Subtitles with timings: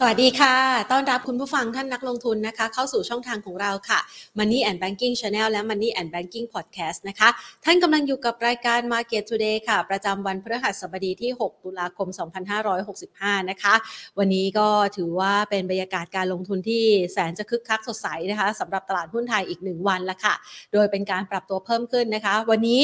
[0.00, 0.54] สวัสดีค่ะ
[0.92, 4.00] ต้อนรับคุณผู้ฟังท่านนักลงทุนนะคะ เข้าสู่ช่องทางของเราค่ะ
[4.38, 7.28] Money and Banking Channel และ Money and Banking Podcast นะคะ
[7.64, 12.08] ท่านกำลังอยู่กับรายการ Market Today ค่ะ ประจำวันพฤหัสบดีที่ 6 ตุลาคม
[12.78, 13.74] 2565 นะคะ
[14.18, 20.34] วันนี้ก็ถือว่าเป็นบรรยากาศการลงทุนที่แสนจะคึกคักสดใสนะคะสำหรับตลาดหุ้นไทยอีก 1 วันละค่ะ
[20.72, 22.82] โดยเป็นการปรับตัวเพิ่มขึ้นนะคะ วันนี้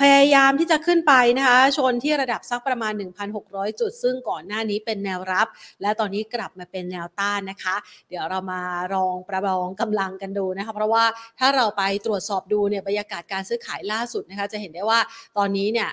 [0.00, 2.92] พยายามที่จะขึ้นไปนะคะ ชนที่ระดับสักประมาณ
[3.36, 5.46] 1,600 จุด ซึ่งก่อนหน้านี้เป็นแนวรับ
[5.82, 7.76] และตอนนี้กลับมาเป็นแนวต้านนะคะ
[8.08, 8.60] เดี๋ยวเรามา
[8.94, 11.04] ลองประลองกำลังกันดูนะคะ เพราะว่า
[11.38, 15.00] ถ้าเราไปตรวจสอบดูเนี่ยบรรยากาศการซื้อขายล่าสุดนะคะ จะเห็นได้ว่า
[15.36, 15.90] ตอนนี้เนี่ย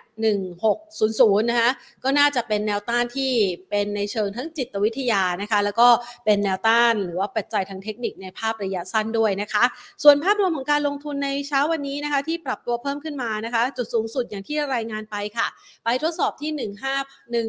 [0.72, 1.70] 1600นะคะ
[2.04, 3.32] ก็น่าจะเป็นแนวต้านที่
[3.70, 5.88] เป็นในเชิงทั้งจิตวิทยานะคะ แล้วก็
[6.26, 9.64] เป็นแนวต้านหรือว่าปัจจัยทางเทคนิคในภาพระยะสั้นด้วยนะคะ
[10.04, 15.48] ส่วนภาพรวมของการลงทุนในเช้าวันนี้นะคะ ที่ปรับตัวเพิ่มขึ้นมานะคะ จุดสูงสุดอย่างที่รายงานไปค่ะ
[15.86, 16.52] ไปทดสอบที่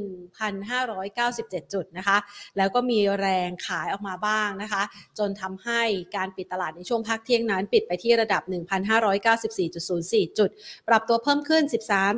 [0.01, 2.19] 15,1,597 จุดนะคะ
[2.57, 4.83] แล้วก็มีแรงขายออกมาบ้างนะคะ
[5.19, 5.81] จนทำให้
[6.17, 8.43] การปิดตลาดในช่วงพักเที่ยงนั้น ปิดไปที่ระดับ
[9.21, 10.51] 1,594.04 จุด
[10.89, 11.63] ปรับตัวเพิ่มขึ้น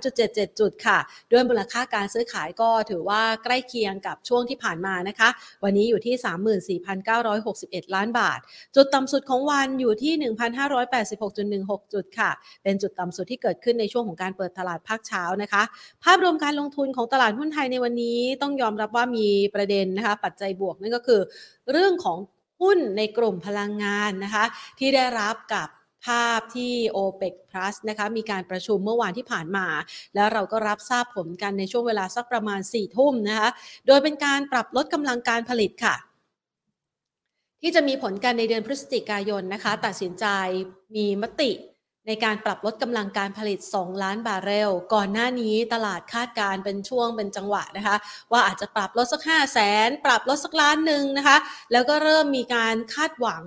[0.02, 0.98] 13.77 จุดค่ะ
[1.32, 5.28] ด้วยมูลค่าการซื้อขายก็ถือว่าใกล้เคียงกับช่วงที่ผ่านมานะคะ
[5.64, 8.38] วันนี้อยู่ที่ 34,961 ล้านบาท
[8.76, 10.12] จุดต่ำสุดของวันอยู่ที่
[10.82, 12.30] 1,586.16 จุดค่ะ
[12.62, 15.62] เป็นจุดต่ำสุดที่เกิดขึ้นในช่วงของการเปิดตลาดภาคเช้านะคะ
[16.04, 21.20] ภาพรวมการลงทุนของตลาดหุ้นไทยในวันนี้ต้องยอมรับว่ามีประเด็นนะคะปัจจัยบวกนั่นก็คือ
[21.72, 22.18] เรื่องของ
[22.62, 24.44] หุ้นในกลุ่มพลังงานนะคะ
[24.78, 25.68] ที่ได้รับกับ
[26.06, 29.66] ภาพที่ OPEC Plus นะคะมีการประชุมเมื่อวานที่ผ่านมา
[30.14, 33.48] แล้วเราก็รับทราบผลกันในช่วงเวลาสักประมาณ 4 ทุ่มนะคะ
[33.86, 35.96] โดยเป็นการปรับลดกำลังการผลิตค่ะ
[37.62, 40.26] ที่จะมีผลกันในเดือนพฤศจิกายนนะคะ ตัดสินใจ
[40.96, 41.50] มีมติ
[42.06, 47.96] ในการปรับลดกำลังการผลิต 2 ล้านบาร์เรล ก่อนหน้านี้ตลาดคาดการเป็นช่วงเป็นจังหวะนะคะ
[48.32, 51.36] ว่าอาจจะปรับลดสัก 5 0 0แสนปรับลดสักล้านหนึ่งนะคะ
[51.72, 53.44] แล้วก็เริ่มมีการคาดหวัง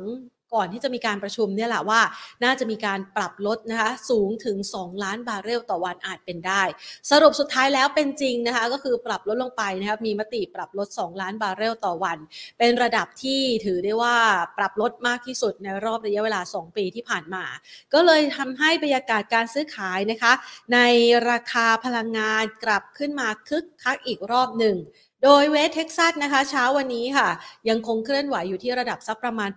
[0.53, 2.02] ก่อนที่จะมีการประชุมเนี่ยแหละว่า
[2.44, 6.63] น่าจะมีการปรับลดนะคะสูงถึง 2 ล้านบาร์เรลต่อวันอาจเป็นได้
[7.12, 12.18] สรุปสุดท้ายแล้วเป็นจริงนะคะก็คือปรับลดลงไปนะคะมีมติปรับลด 2 ล้านบาร์เรลต่อวัน
[12.59, 14.16] เป็นระดับที่ถือได้ว่า
[14.58, 17.44] ปรับลดมากที่สุดในรอบระยะเวลา 2 ปีที่ผ่านมา
[17.94, 20.34] ก็เลยทำให้บรรยากาศการซื้อขายนะคะ
[20.74, 20.79] ใน
[21.29, 24.78] ราคาพลังงานกลับขึ้นมาคึกคักอีกรอบหนึ่ง
[25.23, 27.29] โดยเวสเท็กซัสนะคะเช้าวันนี้ค่ะ
[27.69, 29.50] ยังคงเคลื่อนไหวอยู่ที่ระดับสักประมาณ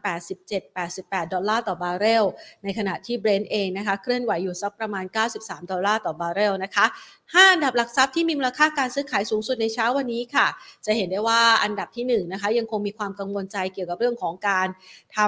[0.63, 2.25] 87-88 ดอลลาร์ต่อบาร์เรล
[2.63, 5.05] ในขณะที่เบรนท์เองนะคะเคลื่อนไหวอยู่สักประมาณ
[5.39, 6.87] 93 ดอลลาร์ต่อบาร์เรลนะคะ
[7.19, 10.47] 5อันดับหลักทรัพย์ที่มีมูลค่าการซื้อขายสูงสุดในเช้าวันนี้ค่ะ
[10.87, 14.69] จะเห็นได้ว่าอันดับที่1นนะคะยังคงมีความกังวลใจเกี่ยวกับเรื่องของการ
[15.17, 15.19] ท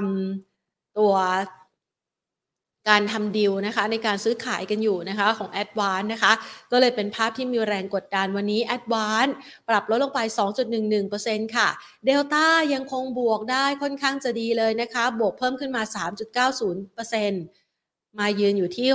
[0.44, 1.14] ำตัว
[2.88, 6.32] การทำดีลนะคะในการซื้อขายกันอยู่นะคะของ a d v a n c e นะคะ
[6.72, 9.32] ก็เลยเป็นภาพที่มีแรงกดดันวันนี้ a d v a n c e
[9.68, 10.20] ปรับลดลงไป
[10.86, 11.68] 2.11%ค่ะ
[12.08, 15.82] Delta ยังคงบวกได้ค่อนข้างจะดีเลยนะคะ บวกเพิ่มขึ้นมา
[16.56, 17.61] 3.90%
[18.20, 18.88] มายืนอยู่ที่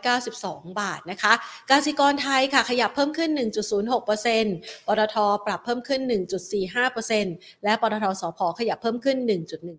[0.00, 1.32] 692 บาทนะคะ
[1.70, 3.30] กสิกรไทยค่ะขยับเพิ่มขึ้น
[3.88, 5.16] 1.06%ปตท
[5.46, 6.00] ปรับเพิ่มขึ้น
[6.82, 9.16] 1.45%และปตทสพขยับเพิ่มขึ้น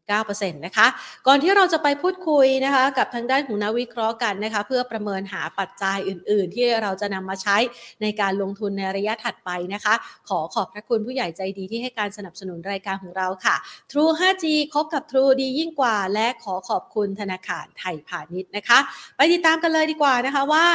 [0.02, 0.88] 1.19%นะคะ
[1.28, 7.58] ก่อนที่เราจะไปพูดคุยนะคะ กับทางด้านของนักวิเคราะห์กันนะคะ เพื่อประเมินหาปัจจัยอื่น ๆ ที่เราจะนำมาใช้
[8.02, 9.94] ในการลงทุนในระยะถัดไปนะคะ
[10.30, 13.56] ขอขอบพระคุณผู้ใหญ่ใจดีที่ให้การสนับสนุนรายการของเราค่ะ
[13.92, 18.80] True 5G คบกับ True ดียิ่งกว่า และขอขอบคุณธนาคารไทยพาณิชย์นะคะ
[19.16, 20.66] ไปติดตามกันเลยดีกว่านะคะว่า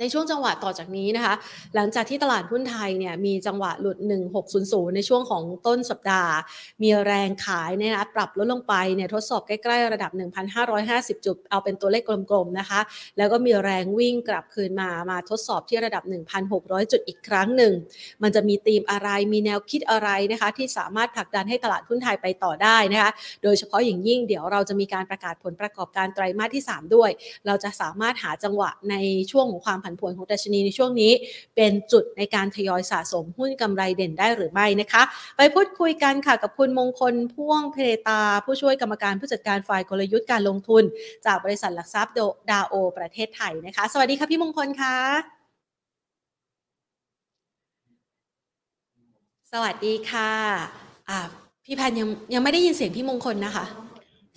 [0.00, 1.34] ในช่วงจังหวะต่อจากนี้นะคะ
[1.74, 3.98] หลังจากที่ตลาดหุ้นไทยเนี่ยมีจังหวะหลุด
[4.46, 6.34] 1600 ในช่วงของต้นสัปดาห์
[6.82, 10.12] มีแรงขายเนี่ยนะปรับลดลงไปเนี่ยทดสอบใกล้ๆระดับ
[10.68, 12.80] 1,550 จุด เอาเป็นตัวเลขกลมๆนะคะ
[13.18, 16.02] แล้วก็มีแรงวิ่งกลับคืนมามาทดสอบที่ระดับ
[16.46, 17.72] 1,600 จุดอีกครั้งหนึ่ง
[18.22, 23.10] มันจะมีธีมอะไรมีแนวคิดอะไรนะคะ ที่สามารถผลักดันให้ตลาดหุ้นไทยไปต่อได้นะคะ
[23.42, 27.10] โดยเฉพาะอย่างยิ่งเดี๋ยวเราจะมีการประกาศผลประกอบการไตรมาสที่ 3 ด้วย
[27.46, 28.94] เราจะสามารถหาจังหวะใน
[29.32, 31.12] ช่วงของความผันผวนของดัชนีในช่วงนี้
[31.56, 35.02] เป็นจุดในการทยอยสะสมหุ้นกำไรเด่นได้หรือไม่นะคะ
[35.36, 37.76] ไปพูดคุยกันค่ะกับคุณมงคลพ่วงเพ
[38.08, 40.82] ตา ผู้ช่วยกรรมการผู้จัดการฝ่ายกลยุทธ์การลงทุน
[41.26, 42.14] จากบริษัทหลักทรัพย์
[42.50, 44.96] ดาโอ ประเทศไทยนะคะ สวัสดีค่ะพี่มงคลคะ
[49.52, 50.30] สวัสดีค่ะ
[51.64, 53.64] พี่แพนยังยังไม่ได้ยินเสียงพี่มงคลนะคะ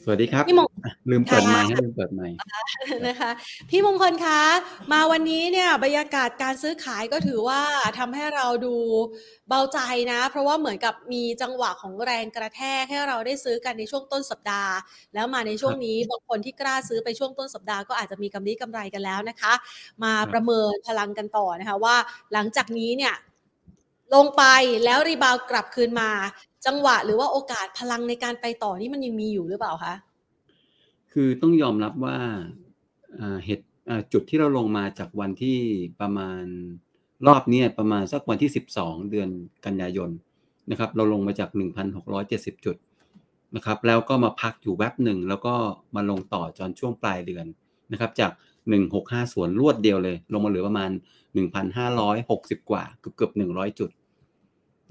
[0.03, 2.35] สวัสดีครับพี่มงอะลืมเปิดไมค์ให้ลืมเปิดไมค์
[3.07, 3.31] นะคะ
[3.69, 4.41] พี่มงคลคะ
[4.91, 7.61] มาวันนี้เนี่ยบรรยากาศการซื้อขายก็ถือว่า
[7.99, 8.75] ทำให้เราดู
[9.49, 9.79] เบาใจ
[10.11, 14.73] นะ เพราะว่าเหมือนกับมีจังหวะของแรงกระแทกให้เราได้ซื้อกันในช่วงต้นสัปดาห์
[15.13, 19.53] แล้วมาในช่วงนี้บางคนที่กล้าซื้อไปช่วงต้นสัปดาห์ก็อาจจะมีกำไรกำไรกันแล้วนะคะ
[20.03, 21.95] มาประเมินพลังกันต่อนะคะว่า
[22.33, 23.15] หลังจากนี้เนี่ย
[24.15, 24.43] ลงไป
[24.85, 26.09] แล้วรีบาวกลับคืนมา
[26.65, 29.93] จังหวะหรือว่าโอกาสพลังในการไปต่อนี่มันยังมีอยู่หรือเปล่าคะ
[31.11, 32.17] คือต้องยอมรับว่า
[33.45, 33.67] เหตุ
[34.13, 35.57] จุดที่เราลงมาจากวันที่
[36.01, 36.43] ประมาณ
[37.27, 39.29] รอบนี้ประมาณสักวันที่ 12 เดือน
[39.65, 40.09] กันยายน
[40.71, 41.49] นะครับ เราลงมาจาก
[42.07, 42.75] 1,670 จุด
[43.55, 45.55] นะครับ แล้วก็มาพักอยู่แวบหนึ่งแล้วก็
[45.95, 47.45] มาลงต่อจนช่วงปลายเดือน
[47.91, 48.31] นะครับ จาก
[48.81, 50.91] 165 ส่วนรวดเดียวเลย ลงมาเหลือประมาณ
[51.79, 53.89] 1,560 กว่าเกือบเกือบ100 จุด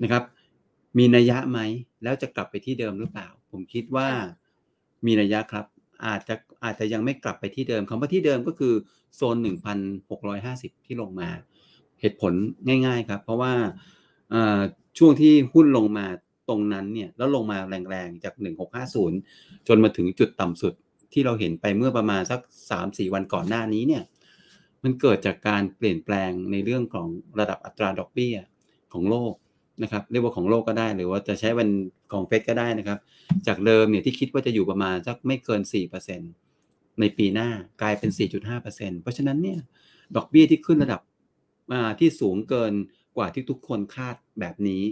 [0.03, 0.23] นะครับ
[0.99, 1.61] มีนัยยะไหม
[2.03, 4.09] แล้วจะกลับไปที่เดิมหรือเปล่า ผมคิดว่า
[5.07, 5.67] มีนัยยะครับ
[6.07, 6.35] อาจจะ
[6.65, 8.75] อาจจะยังไม่กลับไปที่เดิมคำว่าที่เดิมก็คือ
[9.15, 9.37] โซน
[10.11, 11.29] 1,650 ที่ลงมา
[12.01, 12.33] เหตุผล
[12.87, 13.53] ง่าย ๆครับ เพราะว่า
[14.99, 16.07] ช่วงที่หุ้นลงมา
[16.49, 17.59] ตรงนั้นเนี่ยแล้วลงมา
[17.91, 18.35] แรงๆจาก
[19.01, 20.75] 1650 จนมาถึงจุดต่ำสุด
[21.13, 22.41] ที่เราเห็นไปเมื่อประมาณสัก
[22.77, 24.03] 3-4 วันก่อนหน้านี้เนี่ย
[24.83, 28.37] มันเกิดจากการเปลี่ยนแปลงในเรื่องของระดับอัตราดอกเบี้ย
[28.93, 29.35] ของโลก
[29.83, 31.69] นะครับเรียกว่าของโลกก็ได้ หรือว่าจะใช้วัน
[32.13, 32.99] ของเฟดก็ได้นะครับ
[33.47, 35.61] จากเดิมเนี่ยที่คิดว่าจะอยู่ประมาณสักไม่เกิน
[36.31, 37.49] 4%ในปีหน้า
[37.83, 38.11] กลายเป็น
[38.57, 39.59] 4.5%เพราะฉะนั้นเนี่ย
[40.17, 41.01] ดอกเบี้ยที่ขึ้นระดับ
[42.01, 42.73] ที่สูงเกิน
[43.17, 44.83] กว่าที่ทุกคนคาดแบบนี้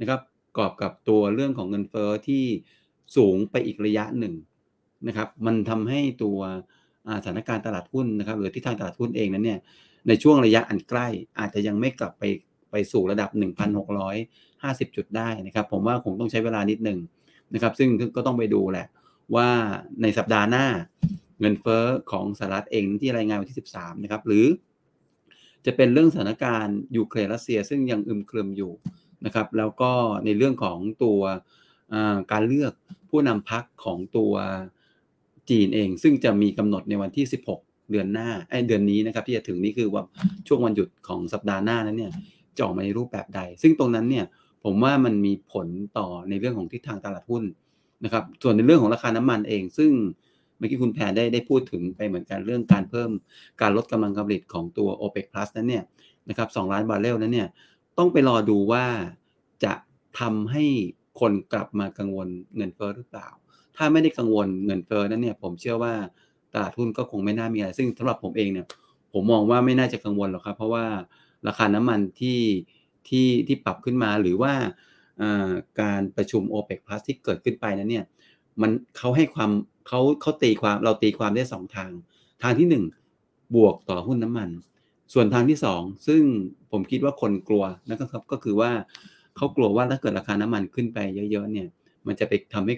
[0.00, 0.20] นะครับ
[0.58, 2.44] กอบกับตัวเรื่องของเงินเฟอ้อที่
[3.16, 4.34] สูงไปอีกระยะหนึ่ง
[5.08, 6.38] นะครับ มันทำให้ตัว
[7.22, 9.58] สถานการณ์ตลาดหุ้นนะครับ หรือที่ทางตลาดหุ้นเองนั้นเนี่ย
[10.08, 11.06] ในช่วงระยะอันใกล้
[11.38, 12.24] อาจจะยังไม่กลับไป
[12.70, 13.30] ไปสู่ระดับ
[14.08, 16.98] 1,650 จุดได้นะครับ ผมว่าคงต้องใช้เวลานิดหนึ่ง
[17.54, 18.86] นะครับ ซึ่งก็ต้องไปดูแหละ
[19.34, 19.48] ว่า
[20.02, 20.66] ในสัปดาห์หน้า
[21.40, 24.46] เงินเฟอ้อของสหรัฐเองที่รายงานวันที่ 13 นะครับ หรือ
[25.66, 28.72] จะเป็นเรื่องสถานการณ์ยูเครนรัสเซีย ซึ่งยังอึมครึมอยู่
[29.24, 29.92] นะครับ แล้วก็
[30.24, 31.20] ในเรื่องของตัว
[32.32, 32.72] การเลือก
[33.10, 34.32] ผู้นำพักของตัว
[35.50, 37.26] จีนเอง ซึ่งจะมีกำหนดในวันที่
[37.56, 40.02] 16 เดือนหน้าไอเดือนนี้นะครับ ที่จะถึงนี้คือว่า
[40.46, 42.12] ช่วงวันหยุดของสัปดาห์หน้านั้นเนี่ย
[42.60, 44.24] จะออกมาในรูปแบบใด ซึ่งตรงนั้นเนี่ย
[44.64, 45.66] ผมว่ามันมีผล
[45.98, 47.44] ต่อในเรื่องของทิศทางตลาดหุ้น
[48.04, 49.92] นะครับ ส่วนในเรื่องของราคาน้ำมันเอง ซึ่ง
[50.58, 53.10] เมื่อกี้คุณแพรได้ได้พูดถึงไปเหมือนกันเรื่องการเพิ่ม
[53.60, 55.84] การลดกำลังการผลิตของตัว OPEC Plus นั้นเนี่ย
[56.28, 57.48] นะครับ2ล้านบาร์เรลนั้นเนี่ย
[57.98, 58.84] ต้องไปรอดูว่า
[59.64, 59.72] จะ
[60.20, 60.64] ทำให้
[61.20, 63.28] คนกลับมากังวลเงินเฟ้อหรือเปล่า
[63.76, 65.94] ถ้าไม่ได้กังวลเงินเฟ้อนั้นเนี่ยผมเชื่อว่า
[66.52, 68.66] ตลาดหุ้นก็คงไม่น่ามีอะไร ซึ่งสำหรับผมเองเนี่ย
[69.12, 70.84] ผมมองว่าไม่น่าจะกังวลหรอกครับ เพราะว่า
[71.48, 72.40] ราคาน้ำมันที่
[73.08, 74.52] ที่ที่ปรับขึ้นมาหรือว่า
[75.80, 78.04] การประชุม o p e ป Plus ที่เกิดขึ้นไปนั้นเนี่ย
[78.60, 79.50] มันเขาให้ความ
[79.86, 81.90] เขาเขาตีความเราตีความได้ 2 ทาง
[82.42, 84.48] ทางที่ 1 บวกต่อหุ้นน้ำมัน
[85.14, 86.22] ส่วนทางที่ 2 ซึ่ง
[86.70, 88.70] ผมคิดว่าคนกลัวนะครับก็คือว่า
[89.36, 90.98] เขากลัวว่าถ้าเกิดราคาน้ำมันขึ้นไป
[91.30, 91.68] เยอะๆเนี่ย
[92.06, 92.74] มันจะไปทำให้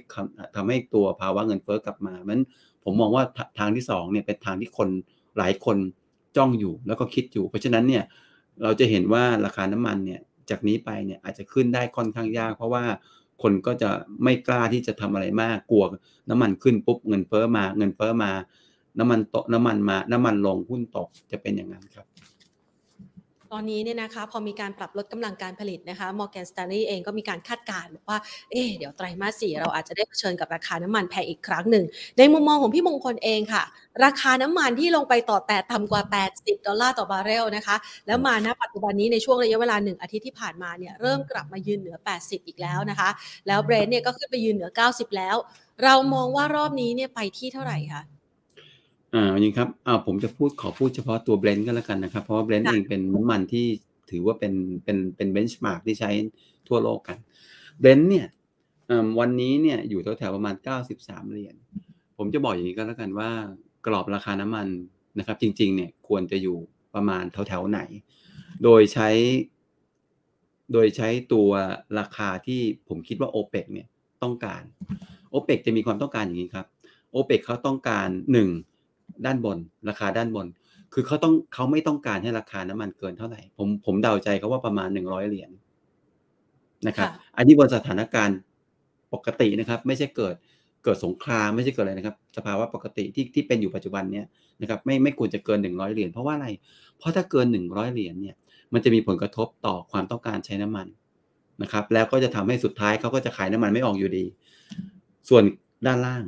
[0.57, 2.41] ทำให้ตัวภาวะเงินเฟ้อกลับมามัน
[2.85, 3.25] ผมมองว่า
[3.59, 4.89] ทางที่2เนี่ยเป็นทางที่คน
[5.39, 5.77] หลายคน
[6.37, 8.05] จ้องอยู่แล้วก็คิดอยู่ เพราะฉะนั้นเนี่ย
[8.63, 10.21] เราจะเห็นว่าราคาน้ำมันเนี่ย
[10.51, 12.85] จากนี้ไปเนี่ยอาจจะขึ้นได้ค่อนข้างยาก เพราะว่า
[13.43, 13.91] คนก็จะ
[14.25, 15.85] ไม่กล้าที่จะทำอะไรมากกลัว
[16.31, 18.31] น้ำมันขึ้นปุ๊บเงินเฟ้อมา เงินเฟ้อมา
[18.99, 22.07] น้ำมันตกน้ำมันมา น้ำมันลงหุ้นตกจะเป็นอย่างนั้นครับ
[23.53, 28.19] ตอนนี้เนี่ยนะคะพอมีการปรับลดกำลังการผลิตนะคะ Morgan Stanley เองก็มีการคาดการณ์บอกว่า
[28.51, 31.85] เอ๊เดี๋ยวไตรมาสสี่เราอาจจะได้เผชิญกับราคาน้ำมันแพงอีกครั้งหนึ่ง
[32.19, 33.65] ในมุมมองของพี่มงคลเองค่ะ
[34.05, 36.03] ราคาน้ำมันที่ลงไปต่อแต่ต่ำกว่า
[36.35, 37.77] 80 ดอลลาร์ต่อบาร์เรลนะคะ
[38.07, 43.09] แล้วมาณปัจจุบันนี้ในช่วงระยะเวลาหนึ่งอาทิตย์ที่ผ่านมาเนี่ยเริ่มกลับมายืนเหนือ 80 อีกแล้วนะคะ
[43.47, 45.37] แล้วเบรนท์เนี่ยก็ขึ้นไปยืนเหนือ 90 แล้ว
[45.85, 48.03] เรามองว่ารอบนี้เนี่ยไปที่เท่าไหร่คะ
[49.15, 53.67] อ่าจริงครับอ่าผมจะพูดขอพูดเฉพาะตัวเบรนท์ก็แล้วกันนะครับ เพราะว่าเบรนท์เองเป็นน้ำมันที่
[54.11, 54.55] ถือว่าเป็น
[54.85, 56.11] เป็นเป็น benchmark ที่ใช้
[56.69, 57.19] ทั่วโลกกัน
[57.81, 58.27] เบรนท์เนี่ย
[59.21, 60.55] วันนี้เนี่ยอยู่แถวๆประมาณ
[60.93, 61.57] 93 เหรียญ
[62.19, 63.31] ผมจะบอกอย่างนี้ก็แล้วกันว่า
[63.87, 64.67] กรอบราคาน้ำมัน
[65.19, 66.57] นะครับ จริง ๆ เนี่ยควรจะอยู่
[66.95, 67.81] ประมาณแถวๆไหน
[68.63, 69.09] โดยใช้
[70.73, 71.49] โดยใช้ตัว
[71.99, 73.89] ราคาที่ผมคิดว่า o p e ปเนี่ย
[74.23, 74.63] ต้องการ
[75.35, 76.67] o p e ปจะมีความต้องการอย่างนี้ครับ
[77.15, 78.09] o p e ปเขาต้องการ
[78.47, 78.72] 1
[79.27, 80.47] ด้านบน ราคาด้านบน
[80.95, 85.51] คือเขาต้องเขาไม่ต้องการให้ราคาน้ำมันเกินเท่าไหร่ ผมผมเดาใจเขาว่าประมาณหนึ่งร้อยเหรียญ
[86.87, 88.39] นะครับ อันนี้บนสถานการณ์
[89.15, 90.35] ปกตินะครับ ไม่ใช่เกิด
[90.85, 94.27] เกิดสงครามไม่ใช่เกิดอะไรนะครับ สภาวะปกติที่ที่เป็นอยู่ปัจจุบันเนี้ย
[94.63, 96.49] นะครับ ไม่ไม่ควรจะเกินหนึ่งร้อยเหรียญเพราะว่าอะไร
[96.99, 98.37] เพราะถ้าเกินหนึ่งร้อยเหรียญเนี่ย
[98.73, 100.87] มันจะมีผลกระทบต่อความต้องการใช้น้ำมัน
[101.63, 104.25] นะครับ แล้วก็จะทำให้สุดท้ายเขาก็จะขายน้ำมันไม่ออกอยู่ดี
[105.29, 105.45] ส่วน
[105.87, 106.25] ด้านล่าง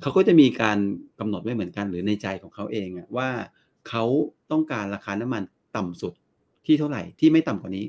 [0.00, 0.78] เขาก็จะมีการ
[1.18, 3.28] กำหนดไว้เหมือนกันหรือในใจของเขาเองอะว่า
[3.88, 4.04] เขา
[4.50, 5.42] ต้องการราคาน้ำมัน
[5.76, 6.12] ต่ำสุด
[6.66, 7.86] ที่เท่าไหร่ที่ไม่ต่ำกว่านี้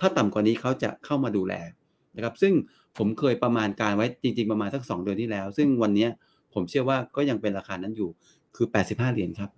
[0.00, 1.54] ถ้าต่ำกว่านี้เขาจะเข้ามาดูแล
[2.16, 2.52] นะครับ ซึ่ง
[2.98, 6.08] ผมเคยประมาณการไว้จริง ๆ ประมาณสัก 2 เดือนที่แล้ว ซึ่งวันนี้
[6.54, 8.10] ผมเชื่อว่าก็ยังเป็นราคานั้นอยู่
[8.56, 9.50] คือ 85 เหรียญครับ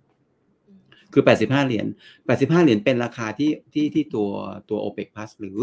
[1.13, 1.85] คือ 85 เหรียญ
[2.25, 4.29] 85 เหรียญเป็นราคาที่ที่ที่ตัว
[4.69, 5.59] ตัว OPEC Plus หรือ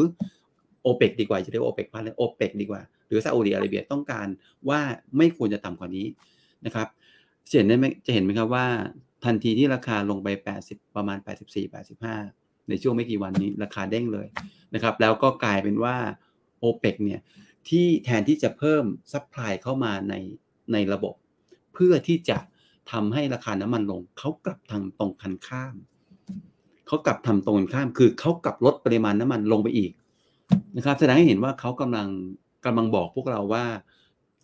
[0.83, 4.27] โอเปกดีกว่าจะเรียกโอเปกพันเลยโอเปกดีกว่า หรือซาอุดิอาระเบียต้องการ
[4.69, 4.81] ว่า
[5.17, 6.07] ไม่ควรจะต่ำกว่านี้
[6.67, 6.89] นะครับ
[7.57, 8.67] เห็นได้ไหมจะเห็นไหมครับว่า
[9.25, 10.29] ทันทีที่ราคาลงไป
[10.63, 11.75] 80 ประมาณ 84
[12.13, 14.27] 85 ในช่วงไม่กี่วันนี้ราคาเด้งเลย
[14.75, 15.97] นะครับ แล้วก็กลายเป็นว่า
[16.59, 17.21] โอเปกเนี่ย
[17.69, 20.15] ที่แทนที่จะเพิ่ม supply เข้ามาใน
[20.73, 21.15] ในระบบ
[21.75, 22.39] เพื่อที่จะ
[22.93, 25.75] ทำให้ราคาน้ำมันลง เขากลับทางตรงกันข้าม
[26.87, 29.91] เขากลับทำตรงกันข้าม คือเขากลับลดปริมาณน้ำมันลงไปอีก
[30.77, 32.09] นะครับแสดงให้เห็นว่าเขากำลัง
[32.67, 33.65] กำลังบอกพวกเราว่า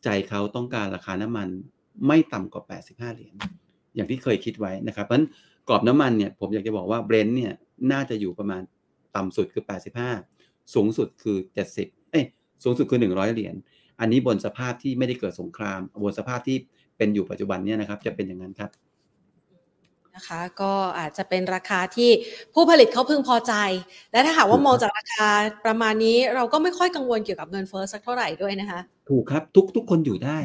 [0.05, 1.49] ใจเขาต้องการราคาน้ำมัน
[2.07, 3.35] ไม่ต่ำกว่า 85 เหรียญ
[3.95, 5.29] อย่างที่เคยคิดไว้นะครับเพราะฉะนั้น
[5.69, 7.53] กรอบน้ำมันเนี่ยผมอยากจะบอกว่าเบรนท์เนี่ย
[7.93, 8.63] น่าจะอยู่ประมาณ
[9.17, 9.65] ต่ำสุดคือ
[10.19, 11.37] 85 สูงสุดคือ
[11.75, 12.25] 70 เอ้ย
[12.65, 13.55] สูงสุดคือ 100 เหรียญ
[14.01, 16.57] อันนี้บนสภาพที่ไม่ได้เกิดสงครามบนสภาพที่
[16.97, 18.71] เป็นอยู่ปัจจุบันเนี่ยนะครับจะเป็นอย่างนั้นครับ
[20.17, 22.11] นะคะก็อาจจะเป็นราคาที่
[22.55, 23.55] ผู้ผลิตเขาพึงพอใจ
[24.13, 25.29] และถ้าหากว่ามองจากราคา
[25.67, 30.39] ประมาณนี้เราก็ไม่ค่อยกังวลเกี่ยวกับเงินเฟ้อสักเท่าไหร่ด้วยนะคะ ถูกครับทุกทุกคนอยู่ได้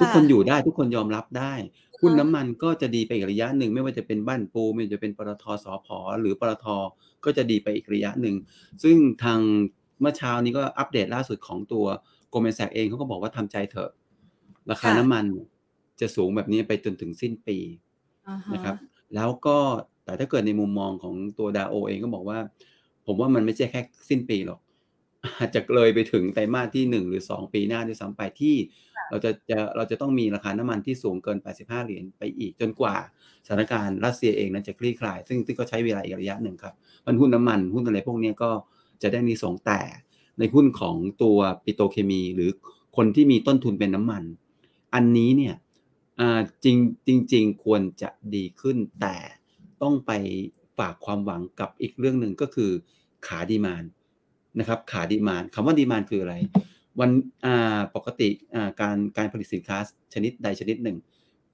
[0.00, 1.54] ทุกคนอยู่ได้ ทุกคนยอมรับได้
[2.00, 5.88] หุ้นน้ำมันก็จะดีไปอีกระยะหนึ่ง ไม่ว่าจะเป็นบ้านปูไม่ว่าจะเป็นปตทสพ
[6.20, 6.66] หรือปตท
[7.24, 8.36] ก็จะดีไปอีกระยะหนึ่ง
[8.82, 9.40] ซึ่งทาง
[10.00, 11.84] เมื่อเช้านี้ก็อัปเดตล่าสุดของตัว
[12.30, 13.90] โกลแมนแซกเองเขาก็บอกว่าทำใจเถอะ
[14.70, 15.24] ราคาค่ะน้ำมัน
[16.00, 17.58] จะสูงแบบนี้ไปจนถึงสิ้นปี
[18.28, 18.76] อ่าฮะนะครับ
[19.14, 19.58] แล้วก็
[20.04, 22.38] แต่ถ้าเกิดในมุมมองของตัวดาโอเองก็บอกว่า
[23.06, 24.60] ผมว่ามันไม่ใช่แค่สิ้นปีหรอก
[25.38, 28.56] อาจจะเลยไปถึงไตรมาสที่หนึ่งหรือสองปีหน้าด้วยซ้ำไปที่
[29.10, 32.94] เราจะจะเราจะต้องมีราคาน้ำมันที่สูงเกิน 85 เหรียญไปอีกจนกว่า
[33.46, 36.74] สถานการณ์รัสเซียเองนั้นจะคลี่คลาย ซึ่งซึ่งก็ใช้เวลาอีกระยะหนึ่งครับ
[37.06, 38.50] มันหุ้นน้ำมันหุ้นอะไรพวกเนี้ยก็
[39.02, 39.80] จะได้มีสงแต่
[40.38, 42.50] ในหุ้นของตัวปิโตรเคมี หรือ
[42.96, 44.22] คนที่มีต้นทุนเป็นน้ำมัน
[44.94, 45.71] อันนี้เนี่ยอ่า
[46.64, 46.76] จริง
[47.30, 49.16] จริง ๆ ควรจะดีขึ้น แต่
[49.82, 50.12] ต้องไป
[50.78, 52.70] ฝากความหวังกับอีกเรื่องหนึ่งก็คือ
[53.26, 53.84] ขาดีมาน
[54.58, 56.34] นะครับ ขาดีมานคำว่าดีมานคืออะไร
[57.00, 57.10] วัน
[57.94, 58.28] ปกติ
[58.80, 59.78] การการผลิตสินค้า
[60.14, 60.96] ชนิดใดชนิดหนึ่ง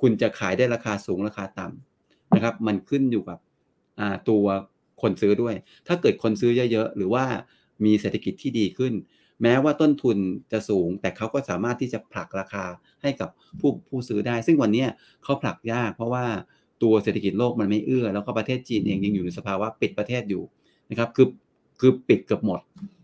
[0.00, 3.38] คุณจะขายได้ราคาสูงราคาต่ำนะครับ มันขึ้นอยู่กับ
[4.28, 4.44] ตัว
[5.02, 5.54] คนซื้อด้วย
[5.86, 7.24] ถ้าเกิดคนซื้อเยอะๆ หรือว่า
[7.84, 8.92] มีเศรษฐกิจที่ดีขึ้น
[9.42, 10.16] แม้ว่าต้นทุน
[10.52, 12.64] จะสูง แต่เขาก็สามารถที่จะผลักราคา
[13.02, 13.28] ให้กับ
[13.60, 14.84] ผู้ผู้ซื้อได้ ซึ่งวันนี้
[15.24, 16.24] เขาผลักยาก เพราะว่า
[16.82, 20.42] ตัวเศรษฐกิจโลกมันไม่เอื้อ แล้วก็ประเทศจีนเองยังอยู่ในสภาวะปิดประเทศอยู่
[20.90, 21.28] นะครับคือ
[21.80, 22.60] คือปิดเกือบหมด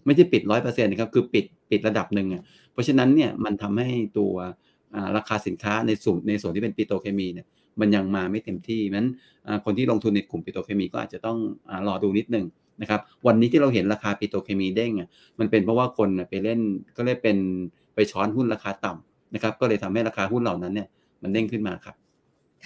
[0.06, 4.32] ไม่ใช่ปิดร้อยเปอร์เซ็นต์นะครับคือปิดปิดระดับหนึ่งอะเพราะฉะนั้นเนี่ยมันทำให้ตัว
[5.16, 7.46] ราคาสินค้าในส่วนในส่วนที่เป็นปิโตรเคมีเนี่ย
[7.80, 9.06] มันยังมาไม่เต็มที่นั้น
[9.64, 11.38] คนที่ลงทุนในกลุ่มปิโตรเคมีก็อาจจะต้อง
[11.88, 12.46] รอดูนิดนึง
[12.80, 16.60] นะครับวันนี้ที่เราเห็นราคาปิโตรเคมีเด้งอะมันเป็นเพราะว่าคนน่ะไปเล่น
[16.96, 17.36] ก็เลยเป็น
[17.94, 20.88] ไปช้อนหุ้นราคาต่ำนะครับก็เลยทำให้ราคาหุ้นเหล่านั้นเนี่ย
[21.22, 21.96] มันเด้งขึ้นมาครับ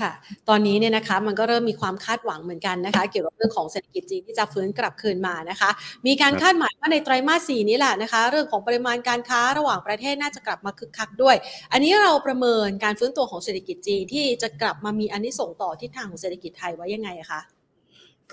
[0.00, 0.12] ค่ะ
[0.49, 5.71] ตอนนี้เนี่ยนะคะมันก็เริ่มมีความคาดหวังเหมือนกันนะคะ เกี่ยวกับเรื่องของเศรษฐกิจจีนที่จะฟื้นกลับคืนมานะคะ
[6.07, 11.37] มีการครับคาดหมายว่าในไตรมาสสี่นี้แหละนะคะ เรื่องของปริมาณการค้าระหว่างประเทศน่าจะกลับมาคึกคักด้วย
[11.73, 17.41] อันนี้เราประเมินการฟื้นตัวของเศรษฐกิจจีนที่จะกลับมามีอันนี้ส่งส์ต่อทิศทางของเศรษฐกิจไทยไว้ยังไงอะคะ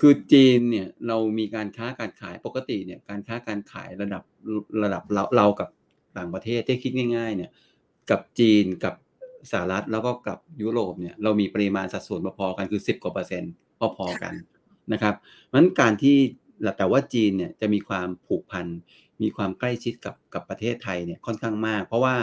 [0.00, 4.22] คือจีนเนี่ยเรามีการค้าการขายปกติเนี่ยการค้าการขายระดับ
[4.82, 5.68] ระดับเราเรากับ
[6.16, 7.50] ต่างประเทศที่คิดง่าย ๆ เนี่ย
[8.10, 8.94] กับจีนกับ
[9.50, 13.52] สหรัฐแล้วก็กับยุโรปเนี่ยเรามีปริมาณสัดส่วนพอๆกันคือ 10กว่าเปอร์เซ็นต์
[13.96, 14.34] พอๆกัน
[14.92, 16.16] นะครับเพราะฉะนั้นการที่
[16.78, 18.66] แต่ว่าจีนเนี่ยจะมีความผูกพัน
[19.22, 22.16] มีความใกล้ชิดกับกับประเทศไทยเนี่ยค่อนข้างมาก เพราะว่า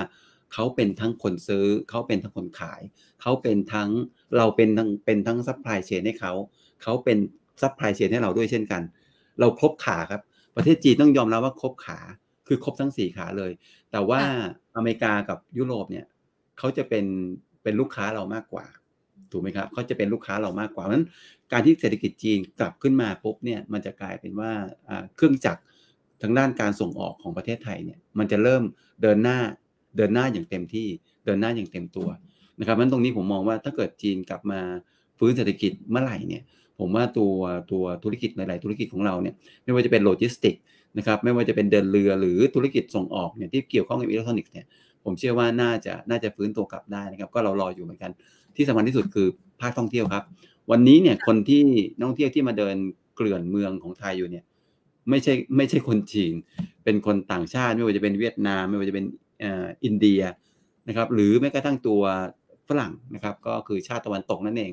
[0.53, 2.82] เขาเป็นทั้งคนซื้อเขาเป็นทั้งคนขาย
[3.22, 3.89] เขาเป็นทั้ง
[4.38, 6.34] เราเป็นทั้งเป็นทั้ง supply chain ให้เขา
[6.84, 7.18] เขาเป็น
[7.62, 8.82] supply chain ให้เราด้วยเช่นกัน
[9.40, 10.22] เราครบขาครับ
[10.56, 12.00] ประเทศจีนต้องยอมรับว่าครบขา
[12.48, 13.52] คือครบทั้งสี่ขาเลย
[13.92, 14.22] แต่ว่า
[14.76, 16.06] อเมริกากับยุโรปเนี่ย
[16.58, 17.06] เขาจะเป็น
[17.64, 18.66] เป็นลูกค้าเรามากกว่า
[19.32, 21.06] ถูกไหมครับเขาจะเป็นลูกค้าเรามากกว่าเพราะฉะนั้น
[21.52, 24.52] การที่เศรษฐกิจจีนกลับขึ้นมาปุ๊บเนี่ยมันจะกลายเป็นว่า
[24.90, 25.62] อ่าเครื่องจักร
[26.22, 28.64] ทางด้านการส่งออกของประเทศไทยเนี่ยมันจะเริ่ม
[29.02, 29.40] เดินหน้า
[29.98, 30.88] เดินหน้าอย่างเต็มที่
[31.26, 32.10] เดินหน้าอย่างเต็มตัว
[32.60, 34.60] นะครับเพราะฉะนั้นตรงนี้ผมมองว่าถ้าเกิดจีนกลับมา
[35.18, 36.44] ฟื้นเศรษฐกิจเมื่อไหร่เนี่ย
[36.80, 37.34] ผมว่าตัว
[37.72, 40.56] ตัวธุรกิจหลาย ๆ ธุรกิจของเราเนี่ยไม่ว่าจะเป็นโลจิสติก
[40.98, 44.65] นะครับไม่ว่าจะเป็นเดินเรือหรือธุรกิจส่งออกเนี่ยที่เกี่ยวข้องกับอิเล็กทรอนิกส์เนี่ย
[45.03, 48.12] ผมเชื่อว่าน่าจะน่าจะฟื้นตัวกลับได้นะครับ ก็เรารออยู่เหมือนกัน
[48.56, 49.27] ที่สำคัญที่สุดคือ
[49.62, 50.24] ภาคท่องเที่ยวครับ
[50.72, 51.63] วันนี้เนี่ยคนที่
[51.98, 52.75] นักท่องเที่ยวที่มาเดิน
[53.15, 54.44] เกลื่อนเมืองของไทยอยู่เนี่ย
[55.10, 56.34] ไม่ใช่ไม่ใช่คนจีน
[56.84, 59.06] เป็นคนต่างชาติไม่ว่าจะเป็นเวียดนาม ไม่ว่าจะเป็น
[59.44, 60.22] อ่ออินเดีย
[60.88, 62.01] นะครับหรือแม้กระทั่งตัว
[62.70, 64.72] ฝรั่งนะครับก็คือชาติตะวันตกนั่นเอง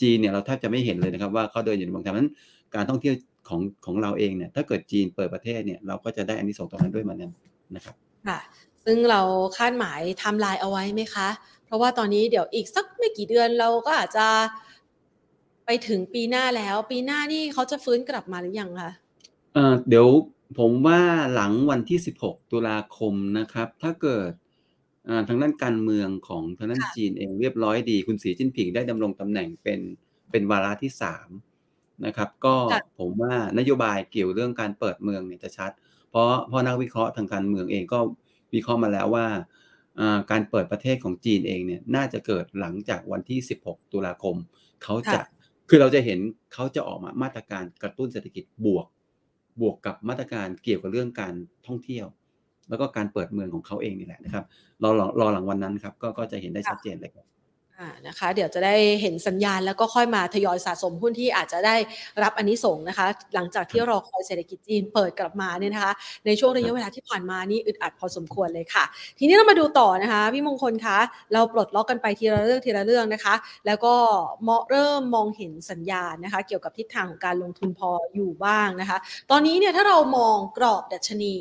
[0.00, 2.30] จีนเนี่ยเราแทบจะไม่เห็นเลยนะครับว่าเขาเดินอยู่ในเมืองไทยเพราะฉะนั้น
[2.74, 3.14] การท่องเที่ยว
[3.48, 7.30] ของของเราเองเนี่ยถ้าเกิดจีนเปิดประเทศเนี่ยเราก็จะได้อันนี้ส่งส์ตรงนั้นด้วยเหมือนกัน
[7.76, 7.94] นะครับ
[8.28, 8.38] ค่ะ
[8.84, 9.20] ซึ่งเรา
[9.56, 11.28] คาดหมายไทม์ไลน์เอาไว้ไหมคะ
[11.66, 14.26] เพราะว่าตอนนี้เดี๋ยวอีกสักไม่กี่เดือนเราก็อาจจะ
[15.66, 18.90] ไปถึงปีหน้าแล้ว ปีหน้านี่เขาจะฟื้นกลับมาหรือยังคะ
[19.54, 20.06] เอ่อเดี๋ยว
[20.58, 21.00] ผมว่า
[21.34, 24.30] หลังวันที่ 16 ตุลาคมนะครับ ถ้าเกิด
[25.28, 29.80] ทางด้านการเมืองของทางด้านจีนเองเรียบร้อยดี คุณสีจิ้นผิงได้ดำรงตำแหน่งเป็น
[30.30, 31.28] เป็นวาระที่สาม
[32.06, 32.54] นะครับ ก็
[32.98, 35.70] ผมว่านโยบายเกี่ยวเรื่องการเปิดเมืองเนี่ยจะชัด
[36.10, 37.98] เพราะเพราะนักวิเคราะห์ทางการเมืองเองก็
[38.54, 39.26] วิเคราะห์มาแล้วว่า
[40.30, 44.36] การเปิดประเทศของจีนเองเนี่ยน่าจะเกิดหลังจากวันที่ 16 ตุลาคม
[44.84, 45.20] เขาจะ
[45.68, 46.18] คือเราจะเห็น
[46.54, 48.86] เขาจะออกมามาตรการกระตุ้นเศรษฐกิจบวก
[49.60, 51.34] บวกกับมาตรการเกี่ยวกับเรื่องการ
[51.66, 52.06] ท่องเที่ยว
[52.68, 54.44] แล้วก็การเปิดเมืองของเขาเองนี่แหละนะครับ
[54.82, 57.28] รอรอหลังวันนั้นครับก็ก็จะเห็นได้ชัดเจนเลยครับ
[57.80, 61.76] อ่านะคะเดี๋ยวจะได้เห็นสัญญาณแล้วก็ค่อยมาทยอยสะสมหุ้นที่อาจจะได้
[62.22, 65.92] รับอันนี้ส่งนะคะ หลังจากที่รอคอยเศรษฐกิจจีนเปิดกลับมาเนี่ยนะคะ
[66.26, 68.84] ในช่วงระยะเวลาที่ผ่านมานี่อึดอัดพอสมควรเลยค่ะ
[69.18, 70.98] ทีนี้เรามาดูต่อนะคะพี่มงคลคะ
[71.32, 73.34] เราปลดล็อกกันไปทีละเรื่องทีละเรื่องนะคะ
[73.66, 73.94] แล้วก็
[74.70, 78.98] เริ่มมองเห็นสัญญาณนะคะ เกี่ยวกับทิศทางของการลงทุนพออยู่บ้างนะคะ
[79.30, 81.36] ตอนนี้เนี่ยถ้าเรามองกรอบดัชนี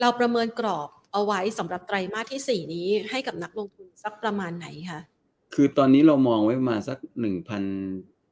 [0.00, 5.00] เราประเมินกรอบเอาไว้สำหรับไตรมาสที่ 4 นี้ให้กับนักลงทุนสักประมาณไหนคะ
[5.54, 7.62] คือตอนนี้เรามองไว้ประมาณสักหนึ่งพัน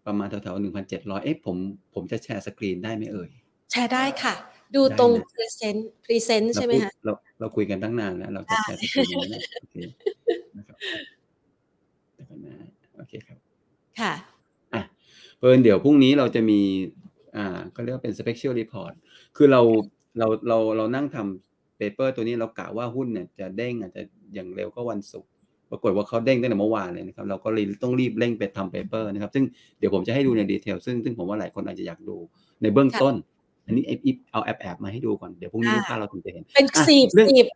[0.07, 1.57] ประมาณแถวๆหนึ่งพันเจ็ดร้อยเอ๊ะผม
[1.95, 3.31] ผมจะ share screen ได้ไหมเอ่ย
[3.71, 4.35] แชร์ได้ค่ะ
[4.75, 9.77] ดูตรง present present ใช่ไหมคะเราเราคุยกันตั้งนานแล้ว เราจะ share screenนะโอเค
[10.57, 10.77] นะครับ
[12.97, 13.39] โอเคครับ
[14.01, 14.13] ค่ะ
[14.75, 14.83] อะ
[15.39, 16.61] เพิ่นเดี๋ยวพรุ่งนี้เราจะมี
[17.37, 18.93] อ่าก็เรียกว่าเป็น special report
[19.37, 19.61] คือเรา
[20.19, 21.46] เราเราเรานั่งทำ
[21.77, 24.03] paper ตัวนี้เรากะว่าหุ้นเนี่ยจะเด้งอาจจะ
[24.35, 25.31] อย่างเร็วก็วันศุกร์
[25.71, 29.45] ปรากฏว่าเขาเด้งตั้งแต่เมื่อวานเลยนะครับเราก็เลยต้องรีบเร่งไปทำ paper นะครับ ซึ่ง
[29.79, 32.17] เดี๋ยวผมจะให้ดูใน detail ซึ่งซึ่งผมว่าหลายคนอาจจะอยากดู
[32.63, 33.15] ในเบื้องต้น
[33.67, 33.85] อันนี้
[34.33, 37.47] เอาแอบแอบมาให้ดูก่อนเดี๋ยวพรุ่งนี้ลูกค้าเราถึงจะเห็น เป็นสีบสีบ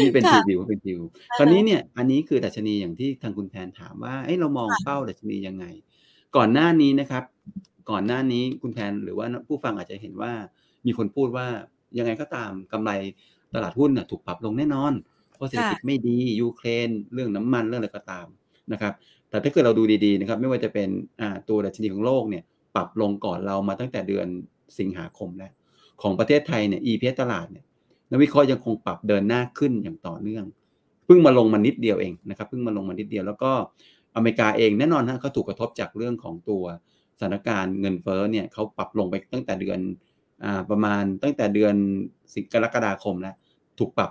[0.00, 1.06] นี่เป็นทีวิวเป็นทีวิว
[1.38, 5.64] คราวนี้เนี่ยอันนี้คือดัชนีอย่างที่ทางคุณแพนถามว่าเอ้เรามองเป้าดัชนียังไง
[6.36, 7.24] ก่อนหน้านี้นะครับ
[7.90, 10.32] ก่อนหน้านี้คุณแพนหรือว่าผู้ฟังอาจจะเห็นว่า
[10.86, 11.46] มีคนพูดว่า
[11.98, 12.90] ยังไงก็ตามกำไร
[13.54, 14.92] ตลาดหุ้นถูกปรับลงแน่นอน
[15.34, 18.26] เพราะเศรษฐกิจไม่ดียูเครน เรื่องน้ำมันเรื่องอะไรก็ตาม
[18.72, 18.92] นะครับ
[19.30, 20.88] แต่ถ้าเกิดเราดูดีๆนะครับไม่ว่าจะเป็น
[21.48, 22.44] ตัวดัชนีของโลกเนี่ย
[22.76, 24.26] ปรับลงก่อนเรามาตั้งแต่เดือน
[24.78, 25.52] สิงหาคมแล้ว
[26.02, 27.64] ของประเทศไทยเนี่ย EPS ตลาดเนี่ย
[28.10, 30.44] นักวิเคราะห์ยังคงปรับเดินหน้าขึ้นอย่างต่อเนื่อง
[31.06, 33.52] เพิ่งมาลงมานิดเดียวเองนะครับเพิ่งมาลงมานิดเดียวแล้วก็
[34.16, 36.64] อเมริกาเองแน่นอนนะเขาถูกกระทบจากเรื่องของตัว
[37.18, 40.13] สถานการณ์เงินเฟ้อเนี่ยเขาปรับลงไปตั้งแต่เดือนอ
[40.70, 41.74] ประมาณตั้งแต่เดือน
[42.34, 43.34] สิงกรกฎาคมแล้ว
[43.78, 44.10] ถูกปรับ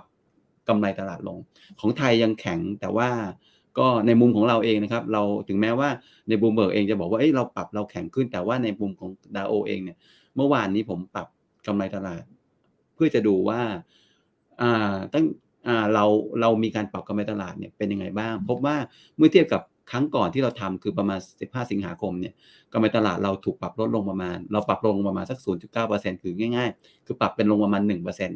[0.68, 1.38] กำไรตลาดลง
[1.80, 3.08] ของไทยยังแข็งแต่ว่า
[3.78, 5.88] ก็ในมุมของเราเองนะครับ เราถึงแม้ว่า
[6.28, 9.98] ในบูมเบิร์กเองจะบอกว่าเอ้เราปรับเราแข็งขึ้น แต่ว่าในมุมของดาโอเองเนี่ย
[10.36, 11.26] เมื่อวานนี้ผมปรับ
[11.66, 12.22] กำไรตลาด
[12.94, 13.60] เพื่อจะดูว่า
[14.60, 15.24] อ่าตั้ง
[15.68, 16.04] อ่าเรา
[16.40, 18.76] เรามีการปรับกำไรตลาดเนี่ยเป็นยังไงบ้าง พบว่า
[19.16, 22.34] เมื่อเทียบกับ ครั้งก่อนที่เราทำคือประมาณ 15 สิงหาคมเนี่ย
[22.72, 25.38] กำไรตลาดเราถูกปรับลดลงประมาณ เราปรับลงประมาณสัก
[25.80, 28.30] 0.9%คือง่ายๆ คือปรับเป็นลงประมาณ 1%น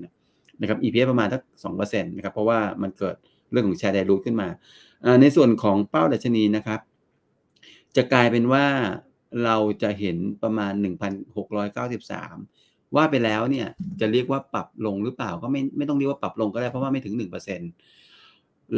[0.61, 3.17] นะครับ EPS ประมาณสักสองเปอร์เซ็นต์นะครับ เพราะว่ามันเกิด
[3.51, 4.49] เรื่องของแชร์ไดรูทขึ้นมา
[5.21, 6.81] ในส่วนของเป้าดัชนีนะครับ
[7.97, 8.65] จะกลายเป็นว่า
[9.45, 10.73] เราจะเห็นประมาณ
[11.65, 13.67] 1,693 ว่าไปแล้วเนี่ย
[14.01, 17.98] จะเรียกว่าปรับลงหรือเปล่าก็ไม่ไม่ต้องเรียกว่าปรับลงก็ได้เพราะว่าไม่ถึง 1%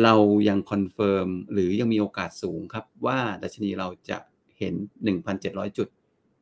[0.04, 0.14] เรา
[0.48, 4.18] ยัง confirm หรือยังมีโอกาสสูงครับ ว่าดัชนีเราจะ
[4.58, 4.74] เห็น
[5.26, 5.88] 1,700 จุด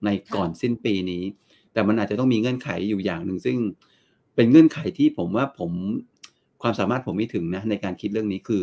[0.05, 1.23] ในก่อนสิ้นปีนี้
[1.73, 3.57] แต่มันอาจจะต้องมีเงื่อนไขอยู่อย่างหนึ่งซึ่ง
[4.35, 5.71] เป็นเงื่อนไขที่ผมว่าผม
[6.63, 8.63] ความสามารถผมไม่ถึงนะในการคิดเรื่องนี้คือ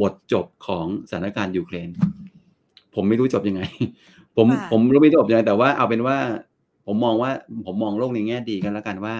[0.00, 1.88] บทจบของสถานการณ์ยูเครน
[2.94, 3.62] ผมไม่รู้จบยังไง
[4.36, 6.16] ผมผมรู้ไม่จบยังไงแต่ว่าเอาเป็นว่า
[6.86, 7.30] ผมมองว่า
[7.66, 9.14] ผมมองโลกในแง่ดีกันแล้วกันว่า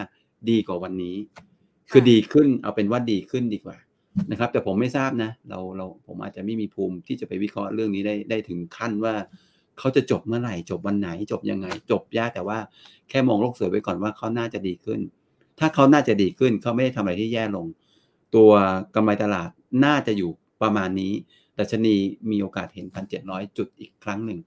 [0.51, 1.17] ดีกว่าวันนี้
[1.91, 3.77] คือดีขึ้นเอาเป็นว่าดีขึ้นดีกว่า
[4.31, 9.15] นะครับ แต่ผมไม่ทราบนะ เราเราผมอาจจะไม่มีภูมิที่จะไปวิเคราะห์เรื่องนี้ได้ได้ถึงขั้นว่า
[9.79, 12.59] เขาจะจบเมื่อไหร่ จบวันไหน จบยังไง จบยากแต่ว่า
[13.09, 15.01] แค่มองโลกสวยไว้ก่อนว่าเขาน่าจะดีขึ้น
[15.59, 17.67] ถ้าเขาน่าจะดีขึ้นเขาไม่ได้ทำอะไรที่แย่ลง
[18.35, 18.51] ตัว
[18.95, 19.51] กำไรตลาด
[19.85, 20.31] น่าจะอยู่
[20.63, 21.13] ประมาณนี้
[21.59, 21.97] ดัชนี
[22.31, 22.87] มีโอกาสเห็น
[23.21, 24.41] 1,700 จุดอีกครั้งหนึ่ง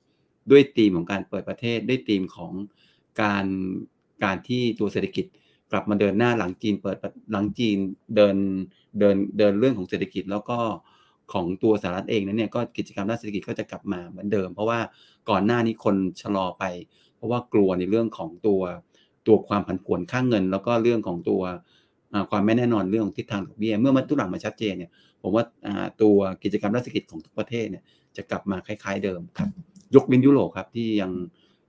[0.51, 2.53] ด้วยธีมของการเปิดประเทศ ด้วยธีมของ
[3.21, 3.45] การ
[4.23, 5.25] การที่ตัวเศรษฐกิจ
[5.71, 6.97] กลับมาเดินหน้าหลังจีนเปิด
[7.31, 7.77] หลังจีน
[8.15, 8.35] เดิน
[8.99, 10.57] เดินเดินเรื่องของเศรษฐกิจแล้วก็
[11.33, 14.79] ของตัวสหรัฐเองนั้นเนี่ยก็กิจกรรมด้านเศรษฐกิจก็จะกลับมาเหมือนเดิม เพราะว่า
[15.29, 16.63] ก่อนหน้านี้คนชะลอไป
[17.15, 18.61] เพราะว่ากลัวในเรื่องของตัว
[19.27, 21.41] ตัวความผันผวนค่างเงิน แล้วก็เรื่องของตัว
[22.31, 25.43] ความไม่แน่นอนเรื่องทิศทางดอกเบี้ยเมื่อมันทุกหลังมาชัดเจนเนี่ยผมว่า
[26.01, 27.83] ตัวกิจกรรมด้านเศรัฐกิจของทุกประเทศเนี่ย
[28.15, 29.49] จะกลับมาคล้าย ๆ เดิมครับ
[29.95, 31.11] ยกเว้นยุโรปครับที่ยัง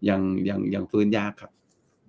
[0.08, 1.50] ยังยังยังฟื้นยากครับ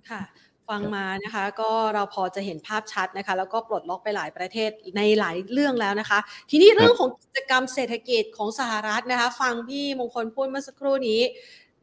[0.10, 0.21] ค่ะ
[0.69, 11.21] ฟังมานะคะก็เราพอจะเห็นภาพชัดนะคะ แล้วก็ปลดล็อกไปหลายประเทศในหลายเรื่องแล้วนะคะ ทีนี้เรื่องของกิจกรรมเศรษฐกิจของสหรัฐนะคะ ฟังพี่มงคลพูดเมื่อสักครู่นี้